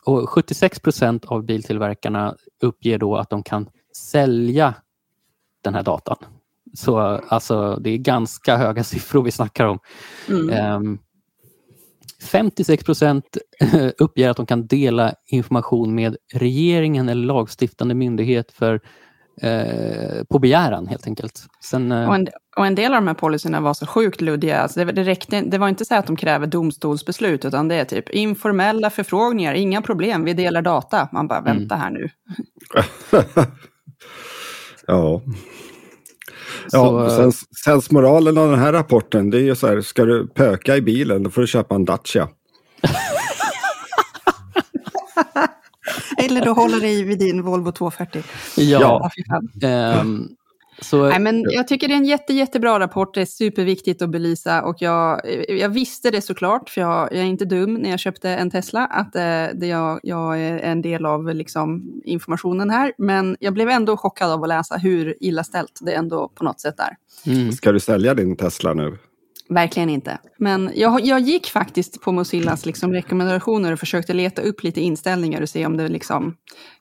[0.06, 4.74] och 76 procent av biltillverkarna uppger då att de kan sälja
[5.64, 6.18] den här datan.
[6.74, 9.80] Så alltså, det är ganska höga siffror vi snackar om.
[10.30, 10.76] Mm.
[10.76, 11.00] Um,
[12.22, 13.38] 56 procent
[13.98, 18.82] uppger att de kan dela information med regeringen eller lagstiftande myndighet för,
[19.42, 21.46] eh, på begäran helt enkelt.
[21.64, 22.08] Sen, eh...
[22.08, 22.28] och, en,
[22.58, 24.62] och, en, del av de här policyerna var så sjukt luddiga.
[24.62, 27.86] Alltså det, det, räckte, det var inte så att de kräver domstolsbeslut, utan det är
[27.86, 31.10] typ informella förfrågningar, inga problem, vi delar data.
[31.12, 31.84] Man bara, vänta mm.
[31.84, 32.10] här nu.
[34.88, 35.22] ja.
[36.72, 37.32] Ja, sen,
[37.64, 41.24] sensmoralen av den här rapporten det är ju så här, ska du pöka i bilen
[41.24, 42.28] då får du köpa en Dacia.
[46.26, 48.24] Eller då håller dig vid din Volvo 240.
[48.56, 49.10] Ja.
[49.60, 50.02] ja.
[50.02, 50.36] Um,
[50.82, 53.14] så, Nej, men jag tycker det är en jätte, jättebra rapport.
[53.14, 54.64] Det är superviktigt att belysa.
[54.64, 58.30] Och jag, jag visste det såklart, för jag, jag är inte dum när jag köpte
[58.30, 62.94] en Tesla, att eh, det jag, jag är en del av liksom, informationen här.
[62.98, 66.60] Men jag blev ändå chockad av att läsa hur illa ställt det ändå på något
[66.60, 66.98] sätt är.
[67.32, 67.52] Mm.
[67.52, 68.98] Ska du sälja din Tesla nu?
[69.50, 70.18] Verkligen inte.
[70.38, 75.42] Men jag, jag gick faktiskt på Mozillas liksom rekommendationer och försökte leta upp lite inställningar
[75.42, 76.36] och se om det liksom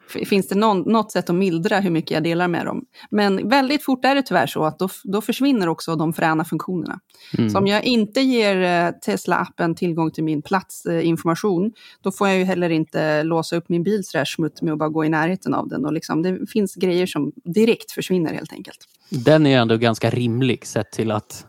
[0.09, 2.85] finns det någon, något sätt att mildra hur mycket jag delar med dem.
[3.11, 6.99] Men väldigt fort är det tyvärr så att då, då försvinner också de fräna funktionerna.
[7.39, 7.51] Mm.
[7.51, 12.45] Så om jag inte ger eh, Tesla-appen tillgång till min platsinformation, då får jag ju
[12.45, 15.85] heller inte låsa upp min bil smutt med att bara gå i närheten av den.
[15.85, 18.79] Och liksom, det finns grejer som direkt försvinner helt enkelt.
[19.11, 21.47] Den är ändå ganska rimlig sett till att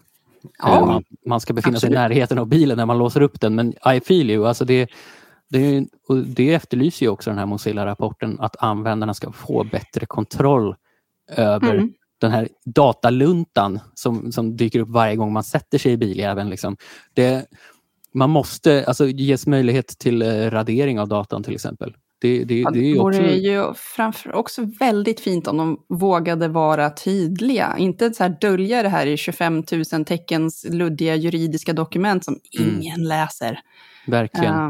[0.57, 1.93] Ja, man, man, ska befinna absolut.
[1.93, 3.55] sig i närheten av bilen när man låser upp den.
[3.55, 4.47] Men I feel you.
[4.47, 4.89] Alltså det,
[5.49, 5.85] det,
[6.25, 10.75] det efterlyser ju också den här Mozilla-rapporten att användarna ska få bättre kontroll
[11.31, 11.93] över mm.
[12.21, 16.49] den här dataluntan som, som dyker upp varje gång man sätter sig i biljäveln.
[16.49, 16.77] Liksom.
[17.13, 17.45] Det,
[18.13, 21.93] man måste alltså, ges möjlighet till eh, radering av datan till exempel.
[22.19, 23.31] Det, det, Ja, det det vore också...
[23.31, 27.75] ju framför också väldigt fint om de vågade vara tydliga.
[27.77, 29.63] Inte så här dölja det här i 25
[29.93, 32.81] 000 teckens luddiga juridiska dokument som Mm.
[32.81, 33.59] ingen läser.
[34.07, 34.53] Verkligen.
[34.55, 34.69] Eh,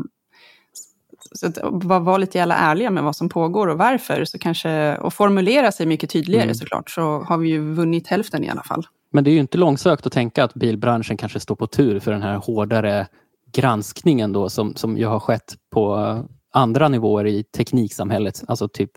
[1.36, 4.26] så att bara vara lite jävla ärliga med vad som pågår och varför.
[4.26, 6.56] Så kanske, och formulera sig mycket tydligare Mm.
[6.56, 8.84] såklart, så har vi ju vunnit hälften i alla fall.
[9.12, 12.12] Men det är ju inte långsökt att tänka att bilbranschen kanske står på tur för
[12.12, 13.08] den här hårdare
[13.52, 16.16] granskningen då som, som ju har skett på
[16.56, 18.44] andra nivåer i tekniksamhället.
[18.48, 18.92] Alltså typ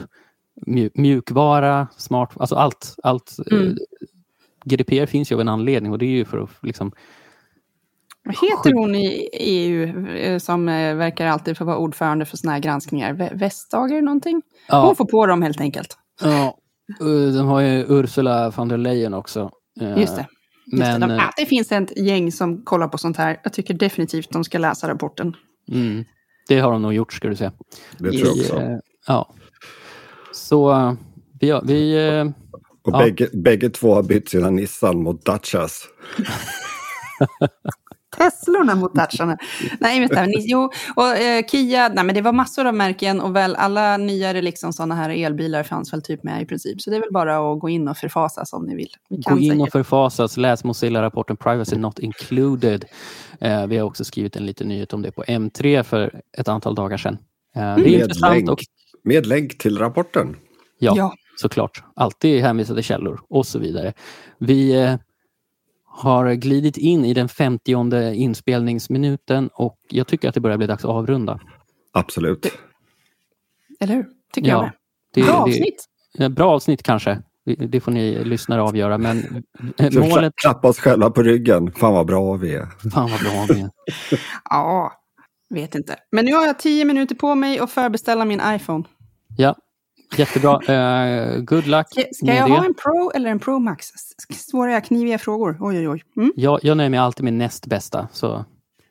[0.67, 2.95] mju- mjukvara, smart, alltså allt.
[3.03, 3.77] allt eh, Mm.
[4.65, 6.93] GDPR finns ju av en anledning och det är ju för att liksom,
[8.25, 12.53] Vad heter hon i EU eh, som eh, verkar alltid få vara ordförande för såna
[12.53, 13.31] här granskningar?
[13.35, 14.43] Vestager någonting?
[14.69, 15.99] ja, Hon får på dem helt enkelt.
[16.23, 16.59] ja,
[17.35, 19.51] de har ju Ursula von der Leyen också.
[19.97, 20.27] Just det.
[20.67, 21.07] Just Men, det.
[21.07, 23.41] De, ah, det finns ett gäng som kollar på sånt här.
[23.45, 25.35] Jag tycker definitivt de ska läsa rapporten.
[25.73, 26.05] mm,
[26.49, 27.53] det har de nog gjort ska du säga.
[27.99, 28.61] Det tror jag I, också.
[28.61, 29.35] eh, ja.
[30.33, 30.93] Så eh,
[31.41, 32.25] vi, vi eh,
[32.83, 32.99] Och ja.
[32.99, 35.85] bägge, bägge två har bytt sina Nissan mot Dachas.
[38.19, 39.39] Teslorna mot Daciarna.
[39.81, 40.23] nej, vänta.
[40.27, 43.97] Ni, jo, och eh, Kia, nej men det var massor av märken och väl alla
[43.97, 46.81] nyare liksom sådana här elbilar fanns väl typ med i princip.
[46.81, 48.91] Så det är väl bara att gå in och förfasas om ni vill.
[49.09, 49.73] Vi kan Gå in och säkert.
[49.73, 52.85] förfasas, läs Mozilla-rapporten Privacy Not Included.
[53.41, 56.75] Eh, vi har också skrivit en liten nyhet om det på M3 för ett antal
[56.75, 57.19] dagar sedan.
[57.57, 58.59] Eh, det är Med intressant länk, och
[59.05, 60.37] med länk till rapporten.
[60.79, 61.15] ja, Ja.
[61.41, 63.93] såklart, alltid hänvisade källor och så vidare.
[64.39, 64.95] Vi eh,
[65.99, 70.85] har glidit in i den 50 inspelningsminuten och jag tycker att det börjar bli dags
[70.85, 71.41] att avrunda.
[71.93, 72.47] Absolut.
[73.81, 74.07] Eller hur?
[74.35, 74.73] Tycker Ja, jag med.
[75.15, 75.85] Det, Bra det, avsnitt.
[76.19, 77.23] eh, bra avsnitt kanske.
[77.45, 79.45] Det- Det får ni lyssnare avgöra, men
[79.93, 80.33] målet...
[80.37, 81.73] Klappa oss själva på ryggen.
[81.73, 82.67] Fan vad bra vi är.
[82.91, 83.71] Fan vad bra vi är.
[84.51, 84.93] Ja,
[85.51, 85.97] vet inte.
[86.13, 88.85] Men nu har jag tio minuter på mig att förbeställa min iPhone.
[89.37, 89.55] Ja,
[90.17, 90.55] jättebra.
[90.55, 92.53] Uh, good luck Ska, ska med jag det.
[92.53, 93.87] ha en Pro eller en Pro Max?
[94.33, 95.57] Svåra, kniviga frågor.
[95.61, 96.03] Oj, oj, oj.
[96.17, 96.33] Mm?
[96.37, 98.45] Jag, jag nöjer mig alltid med näst bästa, så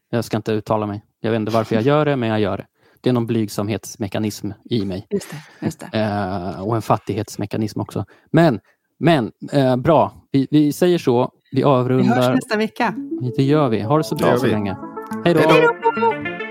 [0.09, 1.03] jag ska inte uttala mig.
[1.21, 2.65] Jag vet inte varför jag gör det, men jag gör det.
[3.01, 5.07] Det är någon blygsamhetsmekanism i mig.
[5.09, 5.65] Just det.
[5.65, 5.99] Just det.
[5.99, 8.05] Eh, och en fattighetsmekanism också.
[8.31, 8.59] Men,
[8.99, 10.13] men eh, bra.
[10.31, 11.31] Vi, vi säger så.
[11.51, 12.35] Vi Vi hörs avrundar.
[12.35, 12.93] nästa vecka.
[13.37, 13.81] Det gör vi.
[13.81, 14.77] Ha det så Det bra gör så länge.
[15.25, 16.46] Hej då!